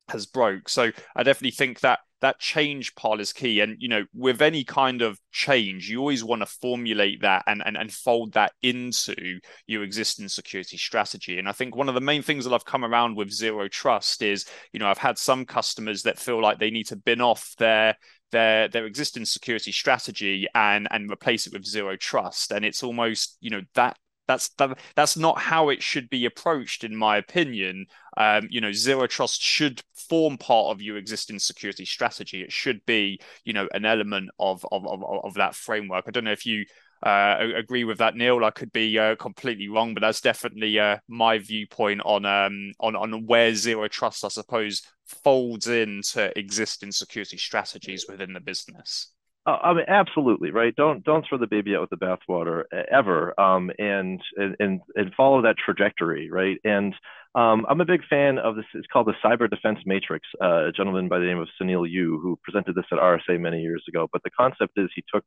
has 0.09 0.26
broke. 0.26 0.69
So 0.69 0.90
I 1.16 1.23
definitely 1.23 1.52
think 1.52 1.81
that 1.81 2.00
that 2.23 2.38
change 2.38 2.95
part 2.95 3.21
is 3.21 3.33
key. 3.33 3.61
And 3.61 3.76
you 3.81 3.88
know, 3.88 4.05
with 4.14 4.41
any 4.41 4.64
kind 4.64 5.02
of 5.02 5.21
change, 5.33 5.91
you 5.91 5.99
always 5.99 6.25
want 6.25 6.41
to 6.41 6.47
formulate 6.47 7.21
that 7.21 7.43
and, 7.47 7.62
and 7.67 7.76
and 7.76 7.93
fold 7.93 8.33
that 8.33 8.52
into 8.62 9.41
your 9.67 9.83
existing 9.83 10.29
security 10.29 10.79
strategy. 10.79 11.38
And 11.38 11.49
I 11.49 11.52
think 11.52 11.76
one 11.76 11.88
of 11.88 11.95
the 11.95 12.00
main 12.00 12.23
things 12.23 12.45
that 12.45 12.55
I've 12.55 12.64
come 12.64 12.85
around 12.85 13.17
with 13.17 13.31
zero 13.31 13.69
trust 13.69 14.23
is, 14.23 14.47
you 14.73 14.79
know, 14.79 14.87
I've 14.87 14.99
had 14.99 15.19
some 15.19 15.45
customers 15.45 16.05
that 16.05 16.19
feel 16.19 16.41
like 16.41 16.59
they 16.59 16.71
need 16.71 16.87
to 16.87 16.97
bin 16.97 17.21
off 17.21 17.55
their 17.59 17.97
their 18.31 18.69
their 18.69 18.87
existing 18.87 19.25
security 19.25 19.73
strategy 19.73 20.47
and 20.55 20.87
and 20.93 21.11
replace 21.11 21.47
it 21.49 21.52
with 21.52 21.67
zero 21.67 21.97
trust. 21.97 22.52
And 22.52 22.64
it's 22.64 22.85
almost, 22.85 23.37
you 23.41 23.50
know, 23.50 23.62
that 23.75 23.99
that's 24.32 24.48
that, 24.58 24.78
that's 24.96 25.16
not 25.16 25.38
how 25.38 25.68
it 25.68 25.82
should 25.82 26.08
be 26.08 26.24
approached 26.24 26.84
in 26.84 26.96
my 26.96 27.16
opinion 27.16 27.86
um, 28.16 28.46
you 28.50 28.60
know 28.60 28.72
zero 28.72 29.06
trust 29.06 29.40
should 29.42 29.82
form 29.94 30.36
part 30.36 30.74
of 30.74 30.82
your 30.82 30.96
existing 30.96 31.38
security 31.38 31.84
strategy 31.84 32.42
it 32.42 32.52
should 32.52 32.84
be 32.86 33.20
you 33.44 33.52
know 33.52 33.68
an 33.72 33.84
element 33.84 34.30
of 34.38 34.64
of 34.72 34.86
of, 34.86 35.02
of 35.24 35.34
that 35.34 35.54
framework 35.54 36.04
i 36.06 36.10
don't 36.10 36.24
know 36.24 36.32
if 36.32 36.46
you 36.46 36.64
uh, 37.02 37.48
agree 37.56 37.82
with 37.84 37.98
that, 37.98 38.14
Neil. 38.14 38.44
I 38.44 38.50
could 38.50 38.72
be 38.72 38.96
uh, 38.98 39.16
completely 39.16 39.68
wrong, 39.68 39.92
but 39.92 40.02
that's 40.02 40.20
definitely 40.20 40.78
uh, 40.78 40.98
my 41.08 41.38
viewpoint 41.38 42.00
on 42.04 42.24
um, 42.24 42.72
on 42.78 42.94
on 42.94 43.26
where 43.26 43.54
zero 43.54 43.88
trust, 43.88 44.24
I 44.24 44.28
suppose, 44.28 44.82
folds 45.06 45.66
into 45.66 46.36
existing 46.38 46.92
security 46.92 47.36
strategies 47.36 48.06
within 48.08 48.32
the 48.32 48.40
business. 48.40 49.12
Uh, 49.44 49.58
I 49.61 49.75
mean, 49.75 49.84
absolutely, 49.88 50.52
right. 50.52 50.75
Don't 50.75 51.02
don't 51.02 51.25
throw 51.28 51.37
the 51.37 51.49
baby 51.49 51.75
out 51.75 51.80
with 51.80 51.90
the 51.90 51.96
bathwater 51.96 52.62
ever, 52.90 53.38
um, 53.40 53.72
and 53.76 54.20
and 54.37 54.80
and 54.94 55.14
follow 55.16 55.42
that 55.42 55.56
trajectory, 55.64 56.30
right? 56.30 56.58
And 56.62 56.94
um, 57.34 57.66
I'm 57.68 57.80
a 57.80 57.84
big 57.84 58.02
fan 58.08 58.38
of 58.38 58.54
this. 58.54 58.66
It's 58.75 58.87
called 58.92 59.08
the 59.08 59.14
Cyber 59.25 59.50
Defense 59.50 59.80
Matrix. 59.84 60.28
Uh, 60.40 60.68
a 60.68 60.72
gentleman 60.72 61.08
by 61.08 61.18
the 61.18 61.25
name 61.25 61.38
of 61.38 61.49
Sounil 61.61 61.90
Yu, 61.90 62.20
who 62.22 62.38
presented 62.44 62.76
this 62.76 62.84
at 62.92 62.99
RSA 62.99 63.40
many 63.40 63.62
years 63.62 63.82
ago. 63.88 64.06
But 64.12 64.22
the 64.22 64.30
concept 64.30 64.75
is 64.76 64.90
he 64.94 65.02
took 65.12 65.25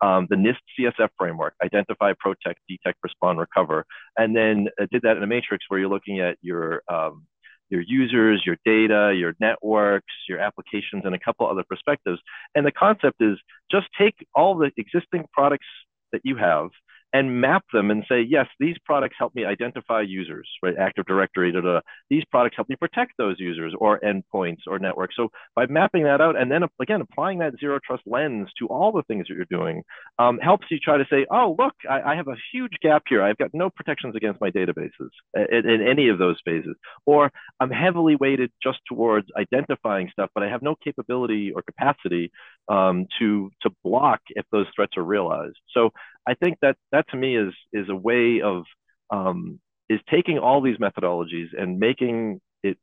um, 0.00 0.26
the 0.30 0.36
NIST 0.36 0.60
CSF 0.78 1.08
framework, 1.18 1.54
identify, 1.62 2.12
protect, 2.18 2.60
detect, 2.68 2.98
respond, 3.02 3.38
recover, 3.38 3.84
and 4.16 4.34
then 4.34 4.68
uh, 4.80 4.86
did 4.90 5.02
that 5.02 5.18
in 5.18 5.22
a 5.22 5.26
matrix 5.26 5.64
where 5.68 5.78
you're 5.78 5.90
looking 5.90 6.20
at 6.20 6.38
your 6.40 6.82
um, 6.88 7.26
your 7.70 7.82
users, 7.82 8.42
your 8.44 8.56
data, 8.64 9.14
your 9.16 9.34
networks, 9.40 10.12
your 10.28 10.38
applications, 10.38 11.04
and 11.04 11.14
a 11.14 11.18
couple 11.18 11.46
other 11.46 11.64
perspectives. 11.68 12.20
And 12.54 12.64
the 12.66 12.72
concept 12.72 13.20
is 13.20 13.38
just 13.70 13.86
take 13.98 14.14
all 14.34 14.56
the 14.56 14.70
existing 14.76 15.26
products 15.32 15.66
that 16.12 16.22
you 16.24 16.36
have 16.36 16.70
and 17.12 17.40
map 17.40 17.64
them 17.72 17.90
and 17.90 18.04
say, 18.08 18.20
yes, 18.20 18.46
these 18.60 18.76
products 18.84 19.16
help 19.18 19.34
me 19.34 19.44
identify 19.44 20.02
users, 20.02 20.48
right? 20.62 20.74
Active 20.78 21.06
Directory, 21.06 21.52
da, 21.52 21.60
da. 21.60 21.80
these 22.10 22.24
products 22.30 22.56
help 22.56 22.68
me 22.68 22.76
protect 22.76 23.12
those 23.16 23.36
users 23.38 23.72
or 23.78 23.98
endpoints 24.00 24.62
or 24.66 24.78
networks. 24.78 25.16
So 25.16 25.30
by 25.56 25.66
mapping 25.66 26.04
that 26.04 26.20
out 26.20 26.38
and 26.38 26.50
then 26.50 26.64
again 26.80 27.00
applying 27.00 27.38
that 27.38 27.54
zero 27.58 27.78
trust 27.84 28.02
lens 28.06 28.48
to 28.58 28.66
all 28.66 28.92
the 28.92 29.02
things 29.04 29.26
that 29.28 29.34
you're 29.34 29.46
doing 29.50 29.82
um, 30.18 30.38
helps 30.38 30.66
you 30.70 30.78
try 30.78 30.98
to 30.98 31.06
say, 31.10 31.26
oh 31.30 31.56
look, 31.58 31.74
I, 31.88 32.12
I, 32.12 32.16
have 32.16 32.28
a 32.28 32.36
huge 32.52 32.72
gap 32.82 33.04
here. 33.08 33.22
I've 33.22 33.38
got 33.38 33.50
no 33.54 33.70
protections 33.70 34.14
against 34.14 34.40
my 34.40 34.50
databases 34.50 35.10
in, 35.34 35.68
in 35.68 35.86
any 35.86 36.08
of 36.08 36.18
those 36.18 36.36
phases, 36.44 36.74
or 37.06 37.30
I'm 37.60 37.70
heavily 37.70 38.16
weighted 38.16 38.50
just 38.62 38.78
towards 38.86 39.28
identifying 39.38 40.10
stuff, 40.12 40.30
but 40.34 40.42
I 40.42 40.48
have 40.48 40.62
no 40.62 40.74
capability 40.82 41.52
or 41.54 41.62
capacity 41.62 42.32
um, 42.68 43.06
to 43.18 43.50
to 43.62 43.70
block 43.84 44.20
if 44.30 44.44
those 44.52 44.66
threats 44.74 44.96
are 44.96 45.02
realized. 45.02 45.56
So 45.72 45.90
I 46.28 46.34
think 46.34 46.58
that 46.62 46.76
that 46.92 47.08
to 47.10 47.16
me 47.16 47.36
is 47.36 47.54
is 47.72 47.88
a 47.88 47.96
way 47.96 48.40
of 48.42 48.64
um, 49.10 49.60
is 49.88 50.00
taking 50.10 50.38
all 50.38 50.60
these 50.60 50.76
methodologies 50.76 51.48
and 51.58 51.78
making 51.78 52.40
it 52.62 52.78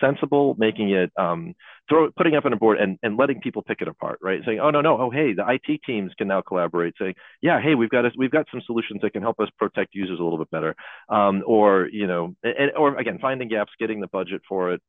sensible, 0.00 0.56
making 0.58 0.90
it 0.90 1.12
um, 1.16 1.54
throw 1.88 2.10
putting 2.10 2.34
up 2.34 2.44
on 2.44 2.52
a 2.52 2.56
board 2.56 2.78
and, 2.78 2.98
and 3.02 3.16
letting 3.16 3.40
people 3.40 3.62
pick 3.62 3.80
it 3.80 3.88
apart, 3.88 4.18
right? 4.20 4.40
Saying, 4.44 4.58
oh 4.60 4.70
no 4.70 4.80
no, 4.80 5.00
oh 5.00 5.10
hey, 5.10 5.32
the 5.32 5.44
IT 5.48 5.80
teams 5.86 6.12
can 6.18 6.26
now 6.26 6.40
collaborate. 6.40 6.94
Saying, 6.98 7.14
yeah, 7.40 7.60
hey, 7.60 7.76
we've 7.76 7.90
got 7.90 8.04
we've 8.18 8.30
got 8.32 8.46
some 8.50 8.62
solutions 8.66 9.00
that 9.02 9.12
can 9.12 9.22
help 9.22 9.38
us 9.38 9.48
protect 9.58 9.94
users 9.94 10.18
a 10.18 10.22
little 10.22 10.38
bit 10.38 10.50
better, 10.50 10.74
um, 11.08 11.44
or 11.46 11.88
you 11.92 12.08
know, 12.08 12.34
and, 12.42 12.72
or 12.76 12.96
again, 12.98 13.18
finding 13.20 13.48
gaps, 13.48 13.72
getting 13.78 14.00
the 14.00 14.08
budget 14.08 14.42
for 14.48 14.72
it, 14.72 14.82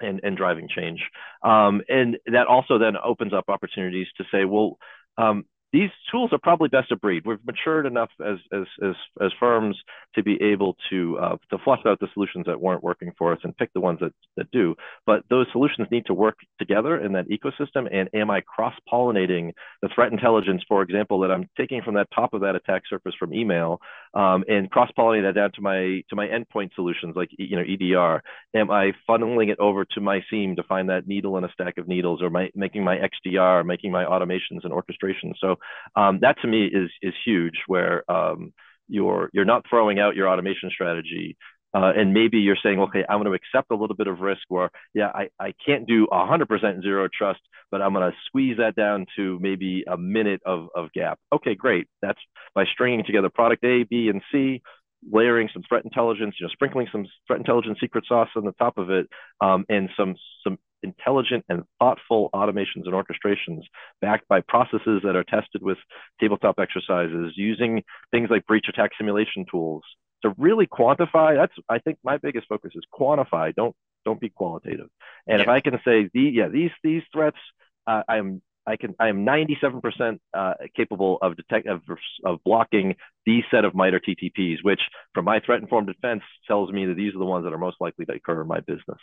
and, 0.00 0.20
and 0.22 0.36
driving 0.36 0.68
change. 0.68 1.00
Um, 1.42 1.82
and 1.88 2.18
that 2.26 2.46
also 2.46 2.78
then 2.78 2.94
opens 3.02 3.32
up 3.32 3.44
opportunities 3.48 4.06
to 4.18 4.24
say, 4.30 4.44
well, 4.44 4.78
um, 5.16 5.44
these 5.72 5.90
tools 6.10 6.32
are 6.32 6.38
probably 6.38 6.68
best 6.68 6.90
of 6.92 7.00
breed. 7.00 7.26
We've 7.26 7.44
matured 7.44 7.86
enough 7.86 8.10
as 8.24 8.38
as 8.52 8.64
as, 8.82 8.94
as 9.20 9.32
firms 9.38 9.76
to 10.14 10.22
be 10.22 10.40
able 10.42 10.76
to 10.90 11.18
uh, 11.18 11.36
to 11.50 11.58
flush 11.58 11.80
out 11.86 12.00
the 12.00 12.08
solutions 12.14 12.46
that 12.46 12.60
weren't 12.60 12.82
working 12.82 13.12
for 13.18 13.32
us 13.32 13.38
and 13.44 13.56
pick 13.56 13.72
the 13.74 13.80
ones 13.80 14.00
that 14.00 14.12
that 14.36 14.50
do. 14.50 14.74
But 15.06 15.24
those 15.28 15.46
solutions 15.52 15.88
need 15.90 16.06
to 16.06 16.14
work 16.14 16.38
together 16.58 16.98
in 16.98 17.12
that 17.12 17.28
ecosystem. 17.28 17.88
And 17.92 18.08
am 18.14 18.30
I 18.30 18.40
cross 18.40 18.74
pollinating 18.90 19.52
the 19.82 19.88
threat 19.94 20.12
intelligence, 20.12 20.62
for 20.66 20.82
example, 20.82 21.20
that 21.20 21.30
I'm 21.30 21.48
taking 21.56 21.82
from 21.82 21.94
that 21.94 22.08
top 22.14 22.32
of 22.32 22.40
that 22.40 22.56
attack 22.56 22.82
surface 22.88 23.14
from 23.18 23.34
email 23.34 23.80
um, 24.14 24.44
and 24.48 24.70
cross 24.70 24.90
pollinating 24.98 25.22
that 25.22 25.34
down 25.34 25.52
to 25.52 25.60
my 25.60 26.02
to 26.08 26.16
my 26.16 26.26
endpoint 26.26 26.74
solutions 26.74 27.14
like 27.16 27.30
you 27.38 27.56
know 27.56 27.62
EDR? 27.62 28.22
Am 28.54 28.70
I 28.70 28.92
funneling 29.08 29.50
it 29.50 29.58
over 29.58 29.84
to 29.84 30.00
my 30.00 30.20
SIEM 30.30 30.56
to 30.56 30.62
find 30.62 30.88
that 30.88 31.06
needle 31.06 31.36
in 31.38 31.44
a 31.44 31.52
stack 31.52 31.78
of 31.78 31.88
needles, 31.88 32.22
or 32.22 32.30
my, 32.30 32.50
making 32.54 32.84
my 32.84 32.96
XDR, 32.96 33.64
making 33.64 33.92
my 33.92 34.04
automations 34.04 34.64
and 34.64 34.72
orchestration? 34.72 35.34
So 35.40 35.56
um, 35.96 36.18
that 36.22 36.36
to 36.42 36.48
me 36.48 36.66
is 36.66 36.90
is 37.02 37.14
huge, 37.24 37.58
where 37.66 38.10
um, 38.10 38.52
you're 38.88 39.30
you're 39.32 39.44
not 39.44 39.64
throwing 39.68 39.98
out 39.98 40.16
your 40.16 40.28
automation 40.28 40.70
strategy. 40.70 41.36
Uh, 41.74 41.92
and 41.94 42.14
maybe 42.14 42.38
you're 42.38 42.56
saying, 42.62 42.80
okay, 42.80 43.04
I'm 43.08 43.22
going 43.22 43.30
to 43.30 43.32
accept 43.32 43.70
a 43.70 43.76
little 43.76 43.96
bit 43.96 44.06
of 44.06 44.20
risk 44.20 44.42
where, 44.48 44.70
yeah, 44.94 45.08
I, 45.14 45.28
I 45.38 45.52
can't 45.64 45.86
do 45.86 46.06
100% 46.10 46.82
zero 46.82 47.08
trust, 47.12 47.40
but 47.70 47.82
I'm 47.82 47.92
going 47.92 48.10
to 48.10 48.16
squeeze 48.26 48.56
that 48.58 48.74
down 48.74 49.06
to 49.16 49.38
maybe 49.40 49.84
a 49.86 49.98
minute 49.98 50.40
of, 50.46 50.68
of 50.74 50.92
gap. 50.92 51.18
Okay, 51.32 51.54
great. 51.54 51.86
That's 52.00 52.18
by 52.54 52.64
stringing 52.72 53.04
together 53.04 53.28
product 53.28 53.64
A, 53.64 53.84
B, 53.84 54.08
and 54.08 54.22
C, 54.32 54.62
layering 55.10 55.48
some 55.52 55.62
threat 55.68 55.84
intelligence, 55.84 56.36
you 56.40 56.46
know, 56.46 56.50
sprinkling 56.52 56.88
some 56.90 57.06
threat 57.26 57.38
intelligence 57.38 57.78
secret 57.80 58.04
sauce 58.08 58.28
on 58.34 58.44
the 58.44 58.52
top 58.52 58.78
of 58.78 58.90
it, 58.90 59.06
um, 59.40 59.64
and 59.68 59.90
some 59.96 60.16
some 60.42 60.58
intelligent 60.82 61.44
and 61.48 61.64
thoughtful 61.78 62.30
automations 62.34 62.86
and 62.86 62.94
orchestrations 62.94 63.62
backed 64.00 64.26
by 64.28 64.40
processes 64.40 65.00
that 65.02 65.16
are 65.16 65.24
tested 65.24 65.60
with 65.60 65.78
tabletop 66.20 66.58
exercises 66.58 67.32
using 67.36 67.82
things 68.12 68.28
like 68.30 68.46
breach 68.46 68.66
attack 68.68 68.90
simulation 68.96 69.44
tools 69.50 69.82
to 70.22 70.34
really 70.38 70.66
quantify 70.66 71.36
that's 71.36 71.54
i 71.68 71.78
think 71.78 71.98
my 72.02 72.16
biggest 72.18 72.46
focus 72.48 72.72
is 72.74 72.82
quantify 72.92 73.54
don't 73.54 73.74
don't 74.04 74.20
be 74.20 74.28
qualitative 74.28 74.88
and 75.26 75.38
yeah. 75.38 75.42
if 75.42 75.48
i 75.48 75.60
can 75.60 75.78
say 75.84 76.08
the 76.12 76.20
yeah 76.20 76.48
these 76.48 76.70
these 76.82 77.02
threats 77.12 77.38
uh, 77.86 78.02
i'm 78.08 78.42
I 78.66 78.76
can 78.76 78.94
I 79.00 79.08
am 79.08 79.24
97% 79.24 80.18
uh, 80.34 80.52
capable 80.76 81.16
of 81.22 81.36
detect 81.36 81.66
of, 81.66 81.80
of 82.22 82.44
blocking 82.44 82.96
these 83.24 83.44
set 83.50 83.64
of 83.64 83.74
MITRE 83.74 83.98
TTPs, 83.98 84.58
which 84.60 84.82
from 85.14 85.24
my 85.24 85.40
threat 85.40 85.62
informed 85.62 85.86
defense 85.86 86.22
tells 86.46 86.70
me 86.70 86.84
that 86.84 86.94
these 86.94 87.14
are 87.14 87.18
the 87.18 87.24
ones 87.24 87.44
that 87.44 87.54
are 87.54 87.58
most 87.58 87.78
likely 87.80 88.04
to 88.04 88.12
occur 88.12 88.42
in 88.42 88.46
my 88.46 88.60
business 88.60 88.98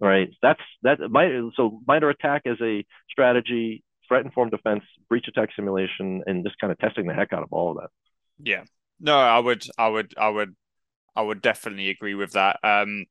right? 0.00 0.30
That's 0.42 0.60
that 0.82 0.98
might 1.10 1.32
so 1.56 1.80
MITRE 1.86 2.10
ATT&CK 2.10 2.46
as 2.46 2.60
a 2.60 2.84
strategy, 3.10 3.82
threat 4.08 4.24
informed 4.24 4.50
defense, 4.50 4.82
breach 5.08 5.26
attack 5.28 5.50
simulation, 5.56 6.22
and 6.26 6.44
just 6.44 6.58
kind 6.58 6.72
of 6.72 6.78
testing 6.78 7.06
the 7.06 7.14
heck 7.14 7.32
out 7.32 7.42
of 7.42 7.52
all 7.52 7.72
of 7.72 7.78
that. 7.78 7.90
Yeah, 8.42 8.64
no, 9.00 9.18
I 9.18 9.38
would, 9.38 9.64
I 9.78 9.88
would, 9.88 10.14
I 10.16 10.28
would, 10.28 10.54
I 11.14 11.22
would 11.22 11.42
definitely 11.42 11.90
agree 11.90 12.14
with 12.14 12.32
that. 12.32 12.58
Um, 12.62 13.06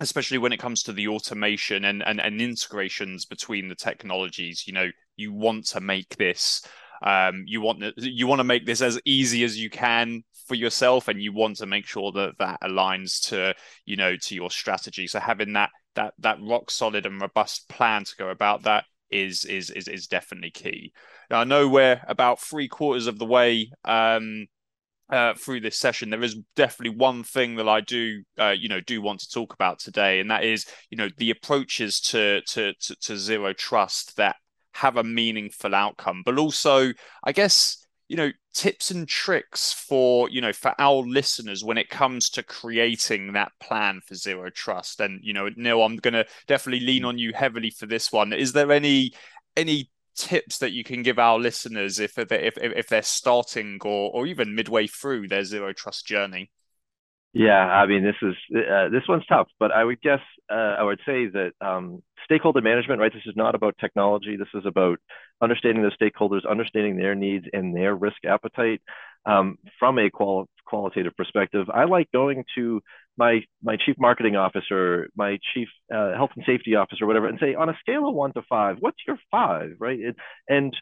especially 0.00 0.38
when 0.38 0.52
it 0.52 0.58
comes 0.58 0.82
to 0.82 0.92
the 0.92 1.08
automation 1.08 1.84
and, 1.84 2.02
and 2.04 2.20
and 2.20 2.40
integrations 2.40 3.26
between 3.26 3.68
the 3.68 3.74
technologies. 3.74 4.64
You 4.66 4.72
know, 4.72 4.88
you 5.16 5.32
want 5.32 5.66
to 5.68 5.80
make 5.80 6.16
this. 6.16 6.62
Um, 7.02 7.44
you 7.46 7.60
want 7.60 7.82
you 7.96 8.26
want 8.26 8.40
to 8.40 8.44
make 8.44 8.66
this 8.66 8.82
as 8.82 9.00
easy 9.04 9.44
as 9.44 9.58
you 9.58 9.70
can 9.70 10.22
for 10.46 10.54
yourself, 10.54 11.08
and 11.08 11.22
you 11.22 11.32
want 11.32 11.56
to 11.58 11.66
make 11.66 11.86
sure 11.86 12.12
that 12.12 12.38
that 12.38 12.60
aligns 12.62 13.28
to 13.28 13.54
you 13.84 13.96
know 13.96 14.16
to 14.16 14.34
your 14.34 14.50
strategy. 14.50 15.06
So 15.06 15.20
having 15.20 15.52
that 15.54 15.70
that 15.94 16.14
that 16.18 16.38
rock 16.42 16.70
solid 16.70 17.06
and 17.06 17.20
robust 17.20 17.68
plan 17.68 18.04
to 18.04 18.16
go 18.18 18.30
about 18.30 18.62
that 18.62 18.84
is 19.10 19.44
is 19.44 19.70
is 19.70 19.88
is 19.88 20.06
definitely 20.06 20.50
key. 20.50 20.92
Now 21.30 21.40
I 21.40 21.44
know 21.44 21.68
we're 21.68 22.00
about 22.06 22.40
three 22.40 22.68
quarters 22.68 23.06
of 23.06 23.18
the 23.18 23.26
way 23.26 23.70
um, 23.84 24.46
uh, 25.10 25.34
through 25.34 25.60
this 25.60 25.78
session. 25.78 26.10
There 26.10 26.22
is 26.22 26.36
definitely 26.56 26.96
one 26.96 27.24
thing 27.24 27.56
that 27.56 27.68
I 27.68 27.80
do 27.80 28.22
uh, 28.38 28.54
you 28.56 28.68
know 28.68 28.80
do 28.80 29.02
want 29.02 29.20
to 29.20 29.30
talk 29.30 29.52
about 29.52 29.78
today, 29.78 30.20
and 30.20 30.30
that 30.30 30.44
is 30.44 30.66
you 30.90 30.96
know 30.96 31.08
the 31.16 31.30
approaches 31.30 32.00
to 32.00 32.40
to 32.42 32.72
to, 32.74 32.96
to 32.96 33.16
zero 33.16 33.52
trust 33.52 34.16
that 34.16 34.36
have 34.74 34.96
a 34.96 35.04
meaningful 35.04 35.74
outcome, 35.74 36.22
but 36.24 36.38
also 36.38 36.92
I 37.24 37.32
guess 37.32 37.84
you 38.08 38.16
know 38.16 38.30
tips 38.54 38.90
and 38.90 39.06
tricks 39.06 39.72
for 39.72 40.28
you 40.28 40.40
know 40.40 40.52
for 40.52 40.74
our 40.78 41.02
listeners 41.06 41.62
when 41.62 41.78
it 41.78 41.88
comes 41.88 42.28
to 42.30 42.42
creating 42.42 43.32
that 43.32 43.52
plan 43.60 44.00
for 44.06 44.14
zero 44.14 44.50
trust. 44.50 45.00
And 45.00 45.20
you 45.22 45.32
know 45.32 45.48
neil 45.56 45.82
i'm 45.82 45.96
going 45.96 46.14
to 46.14 46.26
definitely 46.46 46.84
lean 46.84 47.04
on 47.04 47.18
you 47.18 47.32
heavily 47.34 47.70
for 47.70 47.86
this 47.86 48.12
one. 48.12 48.32
Is 48.32 48.52
there 48.52 48.72
any 48.72 49.12
any 49.56 49.90
tips 50.20 50.58
that 50.58 50.72
you 50.72 50.84
can 50.84 51.02
give 51.02 51.18
our 51.18 51.38
listeners 51.38 51.98
if 51.98 52.14
they're, 52.14 52.26
if, 52.32 52.56
if 52.58 52.88
they're 52.88 53.02
starting 53.02 53.78
or 53.84 54.10
or 54.12 54.26
even 54.26 54.54
midway 54.54 54.86
through 54.86 55.28
their 55.28 55.44
zero 55.44 55.72
trust 55.72 56.06
journey 56.06 56.50
yeah 57.32 57.64
i 57.64 57.86
mean 57.86 58.02
this 58.02 58.16
is 58.22 58.34
uh, 58.56 58.88
this 58.88 59.02
one's 59.08 59.26
tough 59.26 59.48
but 59.58 59.72
i 59.72 59.84
would 59.84 60.00
guess 60.00 60.20
uh, 60.50 60.76
i 60.78 60.82
would 60.82 61.00
say 61.06 61.26
that 61.26 61.52
um, 61.60 62.02
stakeholder 62.30 62.60
management, 62.60 63.00
right? 63.00 63.12
This 63.12 63.26
is 63.26 63.36
not 63.36 63.54
about 63.56 63.76
technology. 63.80 64.36
This 64.36 64.48
is 64.54 64.64
about 64.64 65.00
understanding 65.40 65.82
the 65.82 65.90
stakeholders, 65.90 66.48
understanding 66.48 66.96
their 66.96 67.14
needs 67.14 67.46
and 67.52 67.74
their 67.74 67.94
risk 67.94 68.24
appetite 68.24 68.80
um, 69.26 69.58
from 69.78 69.98
a 69.98 70.10
qual- 70.10 70.48
qualitative 70.66 71.16
perspective. 71.16 71.68
I 71.72 71.84
like 71.84 72.10
going 72.12 72.44
to 72.56 72.80
my 73.16 73.40
my 73.62 73.76
chief 73.76 73.96
marketing 73.98 74.36
officer, 74.36 75.08
my 75.16 75.38
chief 75.54 75.68
uh, 75.94 76.14
health 76.14 76.30
and 76.36 76.44
safety 76.46 76.74
officer, 76.74 77.06
whatever, 77.06 77.26
and 77.26 77.38
say 77.40 77.54
on 77.54 77.68
a 77.68 77.76
scale 77.80 78.08
of 78.08 78.14
one 78.14 78.32
to 78.34 78.42
five, 78.48 78.76
what's 78.80 78.98
your 79.06 79.18
five, 79.30 79.72
right? 79.78 79.98
It, 79.98 80.16
and 80.48 80.74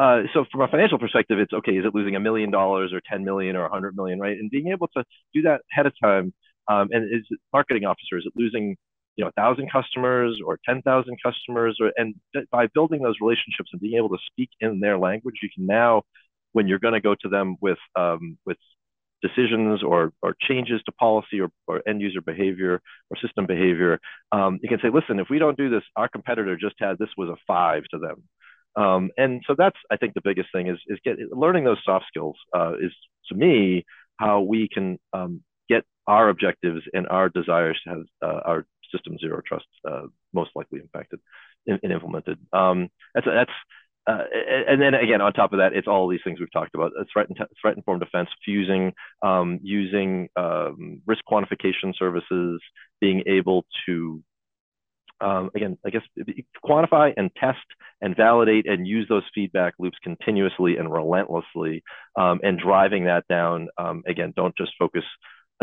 uh, 0.00 0.22
so 0.32 0.44
from 0.50 0.62
a 0.62 0.68
financial 0.68 0.98
perspective, 0.98 1.38
it's 1.38 1.52
okay. 1.52 1.72
Is 1.72 1.84
it 1.84 1.94
losing 1.94 2.16
a 2.16 2.20
million 2.20 2.50
dollars 2.50 2.92
or 2.92 3.00
ten 3.10 3.24
million 3.24 3.56
or 3.56 3.66
a 3.66 3.70
hundred 3.70 3.96
million, 3.96 4.18
right? 4.20 4.36
And 4.38 4.50
being 4.50 4.68
able 4.68 4.88
to 4.96 5.04
do 5.34 5.42
that 5.42 5.62
ahead 5.72 5.86
of 5.86 5.92
time. 6.02 6.32
Um, 6.68 6.88
and 6.92 7.04
is 7.12 7.26
marketing 7.52 7.84
officer 7.86 8.18
is 8.18 8.24
it 8.24 8.32
losing 8.36 8.76
you 9.16 9.24
know, 9.24 9.28
a 9.28 9.32
thousand 9.32 9.70
customers 9.70 10.40
or 10.44 10.58
10,000 10.64 11.16
customers, 11.22 11.78
or, 11.80 11.92
and 11.96 12.14
by 12.50 12.66
building 12.74 13.02
those 13.02 13.16
relationships 13.20 13.70
and 13.72 13.80
being 13.80 13.96
able 13.96 14.08
to 14.08 14.18
speak 14.26 14.50
in 14.60 14.80
their 14.80 14.98
language, 14.98 15.36
you 15.42 15.50
can 15.54 15.66
now, 15.66 16.02
when 16.52 16.68
you're 16.68 16.78
going 16.78 16.94
to 16.94 17.00
go 17.00 17.14
to 17.22 17.28
them 17.28 17.56
with, 17.60 17.78
um, 17.96 18.38
with 18.46 18.58
decisions 19.22 19.82
or, 19.82 20.12
or 20.22 20.34
changes 20.40 20.80
to 20.84 20.92
policy 20.92 21.40
or, 21.40 21.48
or 21.66 21.82
end 21.86 22.00
user 22.00 22.20
behavior 22.20 22.80
or 23.10 23.16
system 23.24 23.46
behavior, 23.46 23.98
um, 24.32 24.58
you 24.62 24.68
can 24.68 24.80
say, 24.80 24.90
listen, 24.92 25.20
if 25.20 25.28
we 25.30 25.38
don't 25.38 25.56
do 25.56 25.70
this, 25.70 25.82
our 25.96 26.08
competitor 26.08 26.56
just 26.56 26.74
had 26.78 26.98
this 26.98 27.08
was 27.16 27.28
a 27.28 27.36
five 27.46 27.84
to 27.92 27.98
them. 27.98 28.22
Um, 28.74 29.10
and 29.16 29.42
so 29.46 29.54
that's, 29.56 29.76
I 29.90 29.96
think, 29.96 30.14
the 30.14 30.22
biggest 30.24 30.48
thing 30.52 30.68
is, 30.68 30.78
is 30.86 30.98
get 31.04 31.16
learning 31.30 31.64
those 31.64 31.78
soft 31.84 32.06
skills 32.08 32.36
uh, 32.56 32.72
is 32.80 32.92
to 33.28 33.34
me 33.34 33.84
how 34.16 34.40
we 34.40 34.68
can 34.68 34.98
um, 35.12 35.42
get 35.68 35.84
our 36.06 36.28
objectives 36.28 36.82
and 36.94 37.06
our 37.08 37.28
desires 37.28 37.78
to 37.84 37.90
have 37.90 38.02
uh, 38.22 38.40
our 38.44 38.66
system 38.92 39.18
zero 39.18 39.40
trust 39.46 39.66
uh, 39.88 40.02
most 40.32 40.50
likely 40.54 40.80
impacted 40.80 41.20
and, 41.66 41.80
and 41.82 41.92
implemented. 41.92 42.38
Um, 42.52 42.88
that's 43.14 43.26
that's 43.26 43.52
uh, 44.06 44.24
and 44.68 44.80
then 44.80 44.94
again 44.94 45.20
on 45.20 45.32
top 45.32 45.52
of 45.52 45.58
that, 45.58 45.72
it's 45.74 45.88
all 45.88 46.08
these 46.08 46.20
things 46.24 46.40
we've 46.40 46.52
talked 46.52 46.74
about: 46.74 46.92
threat 47.12 47.28
threat 47.60 47.76
informed 47.76 48.00
defense, 48.00 48.28
fusing, 48.44 48.92
um, 49.22 49.58
using 49.62 50.28
um, 50.36 51.00
risk 51.06 51.22
quantification 51.30 51.96
services, 51.98 52.60
being 53.00 53.22
able 53.26 53.64
to 53.86 54.22
um, 55.22 55.50
again, 55.54 55.78
I 55.86 55.90
guess 55.90 56.02
quantify 56.64 57.12
and 57.16 57.30
test 57.36 57.58
and 58.00 58.16
validate 58.16 58.68
and 58.68 58.86
use 58.86 59.06
those 59.08 59.22
feedback 59.34 59.74
loops 59.78 59.96
continuously 60.02 60.76
and 60.76 60.92
relentlessly, 60.92 61.84
um, 62.16 62.40
and 62.42 62.58
driving 62.58 63.04
that 63.04 63.26
down. 63.28 63.68
Um, 63.78 64.02
again, 64.06 64.32
don't 64.36 64.56
just 64.56 64.72
focus. 64.78 65.04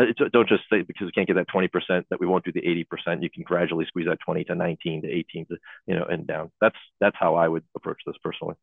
Uh, 0.00 0.04
don't 0.32 0.48
just 0.48 0.62
say 0.72 0.82
because 0.82 1.06
we 1.06 1.12
can't 1.12 1.26
get 1.26 1.36
that 1.36 1.48
20% 1.48 2.04
that 2.10 2.20
we 2.20 2.26
won't 2.26 2.44
do 2.44 2.52
the 2.52 2.62
80%. 2.62 3.22
You 3.22 3.30
can 3.30 3.42
gradually 3.42 3.84
squeeze 3.86 4.06
that 4.06 4.18
20 4.24 4.44
to 4.44 4.54
19 4.54 5.02
to 5.02 5.08
18 5.08 5.46
to 5.46 5.56
you 5.86 5.94
know 5.96 6.04
and 6.04 6.26
down. 6.26 6.50
That's 6.60 6.76
that's 7.00 7.16
how 7.18 7.34
I 7.34 7.48
would 7.48 7.64
approach 7.76 8.00
this 8.06 8.16
personally. 8.22 8.54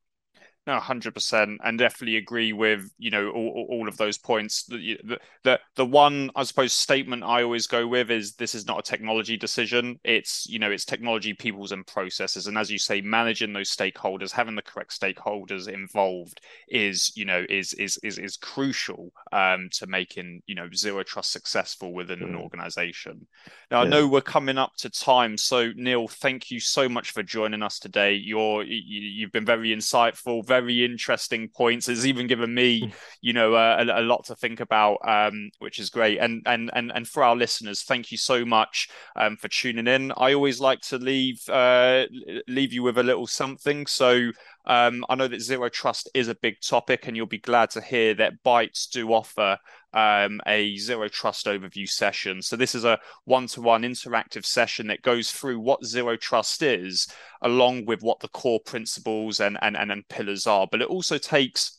No, 0.67 0.81
hundred 0.81 1.13
percent, 1.13 1.61
and 1.63 1.79
definitely 1.79 2.17
agree 2.17 2.51
with 2.51 2.91
you 2.97 3.09
know 3.09 3.29
all, 3.29 3.67
all 3.69 3.87
of 3.87 3.95
those 3.95 4.17
points. 4.17 4.65
The, 4.65 5.17
the 5.45 5.61
the 5.77 5.85
one 5.85 6.29
I 6.35 6.43
suppose 6.43 6.73
statement 6.73 7.23
I 7.23 7.41
always 7.41 7.67
go 7.67 7.87
with 7.87 8.11
is 8.11 8.33
this 8.33 8.53
is 8.53 8.67
not 8.67 8.79
a 8.79 8.81
technology 8.81 9.37
decision. 9.37 9.97
It's 10.03 10.45
you 10.49 10.59
know 10.59 10.69
it's 10.69 10.83
technology, 10.83 11.33
peoples, 11.33 11.71
and 11.71 11.87
processes, 11.87 12.47
and 12.47 12.57
as 12.57 12.69
you 12.69 12.79
say, 12.79 12.99
managing 12.99 13.53
those 13.53 13.73
stakeholders, 13.73 14.29
having 14.29 14.55
the 14.55 14.61
correct 14.61 14.91
stakeholders 14.91 15.69
involved 15.69 16.41
is 16.67 17.15
you 17.15 17.23
know 17.23 17.45
is 17.49 17.71
is 17.75 17.97
is 18.03 18.17
is 18.17 18.35
crucial 18.35 19.13
um, 19.31 19.69
to 19.71 19.87
making 19.87 20.41
you 20.47 20.55
know 20.55 20.67
zero 20.75 21.01
trust 21.01 21.31
successful 21.31 21.93
within 21.93 22.21
an 22.21 22.33
mm. 22.33 22.41
organization. 22.41 23.25
Now 23.71 23.83
yeah. 23.83 23.87
I 23.87 23.89
know 23.89 24.05
we're 24.05 24.19
coming 24.19 24.57
up 24.57 24.73
to 24.79 24.89
time, 24.89 25.37
so 25.37 25.71
Neil, 25.77 26.09
thank 26.09 26.51
you 26.51 26.59
so 26.59 26.89
much 26.89 27.11
for 27.11 27.23
joining 27.23 27.63
us 27.63 27.79
today. 27.79 28.15
You're 28.15 28.63
you, 28.63 28.81
you've 28.99 29.31
been 29.31 29.45
very 29.45 29.73
insightful. 29.73 30.45
Very 30.45 30.56
very 30.61 30.83
interesting 30.83 31.49
points. 31.49 31.87
It's 31.87 32.05
even 32.05 32.27
given 32.27 32.53
me, 32.53 32.81
hmm. 32.81 32.89
you 33.21 33.33
know, 33.33 33.53
uh, 33.53 33.77
a, 33.79 34.01
a, 34.01 34.03
lot 34.03 34.25
to 34.25 34.35
think 34.35 34.59
about, 34.59 34.97
um, 35.07 35.49
which 35.59 35.79
is 35.79 35.89
great. 35.89 36.19
And 36.19 36.41
and 36.45 36.69
and 36.73 36.91
and 36.93 37.07
for 37.07 37.23
our 37.23 37.35
listeners, 37.35 37.83
thank 37.83 38.11
you 38.11 38.17
so 38.17 38.45
much 38.45 38.89
um, 39.15 39.37
for 39.37 39.47
tuning 39.47 39.87
in. 39.87 40.11
I 40.17 40.33
always 40.33 40.59
like 40.59 40.81
to 40.81 40.97
leave 40.97 41.47
uh, 41.49 42.05
leave 42.47 42.73
you 42.73 42.83
with 42.83 42.97
a 42.97 43.03
little 43.03 43.27
something. 43.27 43.87
So 43.87 44.31
um, 44.67 45.03
I 45.09 45.15
know 45.15 45.27
that 45.27 45.41
zero 45.41 45.69
trust 45.69 46.09
is 46.13 46.27
a 46.27 46.35
big 46.35 46.61
topic, 46.61 47.07
and 47.07 47.15
you'll 47.15 47.25
be 47.25 47.39
glad 47.39 47.69
to 47.71 47.81
hear 47.81 48.13
that 48.15 48.43
Bytes 48.43 48.89
do 48.89 49.13
offer 49.13 49.57
um, 49.93 50.41
a 50.45 50.77
zero 50.77 51.07
trust 51.07 51.45
overview 51.45 51.87
session. 51.87 52.41
So 52.41 52.55
this 52.55 52.75
is 52.75 52.83
a 52.83 52.99
one-to-one 53.25 53.83
interactive 53.83 54.45
session 54.45 54.87
that 54.87 55.01
goes 55.01 55.31
through 55.31 55.59
what 55.59 55.85
zero 55.85 56.17
trust 56.17 56.61
is, 56.61 57.07
along 57.41 57.85
with 57.85 58.03
what 58.03 58.19
the 58.19 58.27
core 58.27 58.59
principles 58.59 59.39
and 59.39 59.57
and 59.61 59.77
and, 59.77 59.91
and 59.91 60.07
pillars 60.09 60.45
are. 60.45 60.67
But 60.69 60.81
it 60.81 60.89
also 60.89 61.17
takes 61.17 61.76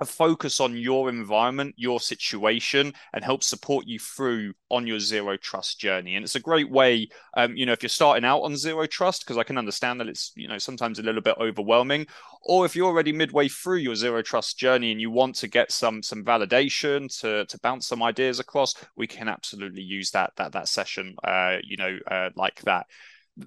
a 0.00 0.06
focus 0.06 0.60
on 0.60 0.76
your 0.76 1.08
environment, 1.08 1.74
your 1.76 2.00
situation, 2.00 2.92
and 3.12 3.22
help 3.22 3.42
support 3.42 3.86
you 3.86 3.98
through 3.98 4.54
on 4.70 4.86
your 4.86 4.98
zero 4.98 5.36
trust 5.36 5.78
journey. 5.78 6.16
And 6.16 6.24
it's 6.24 6.36
a 6.36 6.40
great 6.40 6.70
way, 6.70 7.08
um, 7.36 7.54
you 7.54 7.66
know, 7.66 7.72
if 7.72 7.82
you're 7.82 7.90
starting 7.90 8.24
out 8.24 8.40
on 8.40 8.56
zero 8.56 8.86
trust, 8.86 9.24
because 9.24 9.36
I 9.36 9.42
can 9.42 9.58
understand 9.58 10.00
that 10.00 10.08
it's, 10.08 10.32
you 10.36 10.48
know, 10.48 10.58
sometimes 10.58 10.98
a 10.98 11.02
little 11.02 11.20
bit 11.20 11.36
overwhelming, 11.38 12.06
or 12.42 12.64
if 12.64 12.74
you're 12.74 12.86
already 12.86 13.12
midway 13.12 13.48
through 13.48 13.78
your 13.78 13.94
zero 13.94 14.22
trust 14.22 14.58
journey 14.58 14.90
and 14.90 15.00
you 15.00 15.10
want 15.10 15.34
to 15.36 15.48
get 15.48 15.70
some 15.70 16.02
some 16.02 16.24
validation 16.24 17.08
to 17.20 17.44
to 17.44 17.58
bounce 17.60 17.86
some 17.86 18.02
ideas 18.02 18.40
across, 18.40 18.74
we 18.96 19.06
can 19.06 19.28
absolutely 19.28 19.82
use 19.82 20.10
that 20.12 20.32
that 20.36 20.52
that 20.52 20.68
session, 20.68 21.14
uh, 21.24 21.56
you 21.62 21.76
know, 21.76 21.98
uh, 22.10 22.30
like 22.36 22.60
that 22.62 22.86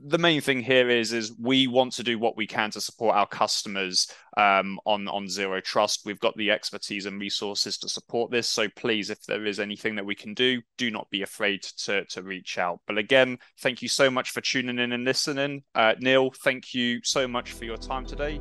the 0.03 0.17
main 0.17 0.41
thing 0.41 0.61
here 0.61 0.89
is 0.89 1.13
is 1.13 1.33
we 1.39 1.67
want 1.67 1.93
to 1.93 2.03
do 2.03 2.19
what 2.19 2.37
we 2.37 2.47
can 2.47 2.71
to 2.71 2.81
support 2.81 3.15
our 3.15 3.27
customers 3.27 4.07
um, 4.37 4.79
on 4.85 5.07
on 5.07 5.27
zero 5.27 5.61
trust. 5.61 6.01
We've 6.05 6.19
got 6.19 6.35
the 6.37 6.51
expertise 6.51 7.05
and 7.05 7.19
resources 7.19 7.77
to 7.79 7.89
support 7.89 8.31
this. 8.31 8.49
So 8.49 8.67
please 8.69 9.09
if 9.09 9.23
there 9.25 9.45
is 9.45 9.59
anything 9.59 9.95
that 9.95 10.05
we 10.05 10.15
can 10.15 10.33
do 10.33 10.61
do 10.77 10.91
not 10.91 11.09
be 11.09 11.21
afraid 11.21 11.63
to 11.85 12.05
to 12.05 12.23
reach 12.23 12.57
out. 12.57 12.79
But 12.87 12.97
again 12.97 13.37
thank 13.59 13.81
you 13.81 13.87
so 13.87 14.09
much 14.09 14.31
for 14.31 14.41
tuning 14.41 14.79
in 14.79 14.91
and 14.91 15.03
listening. 15.03 15.63
Uh, 15.75 15.93
neil 15.99 16.31
thank 16.43 16.73
you 16.73 16.99
so 17.03 17.27
much 17.27 17.51
for 17.51 17.65
your 17.65 17.77
time 17.77 18.05
today 18.05 18.39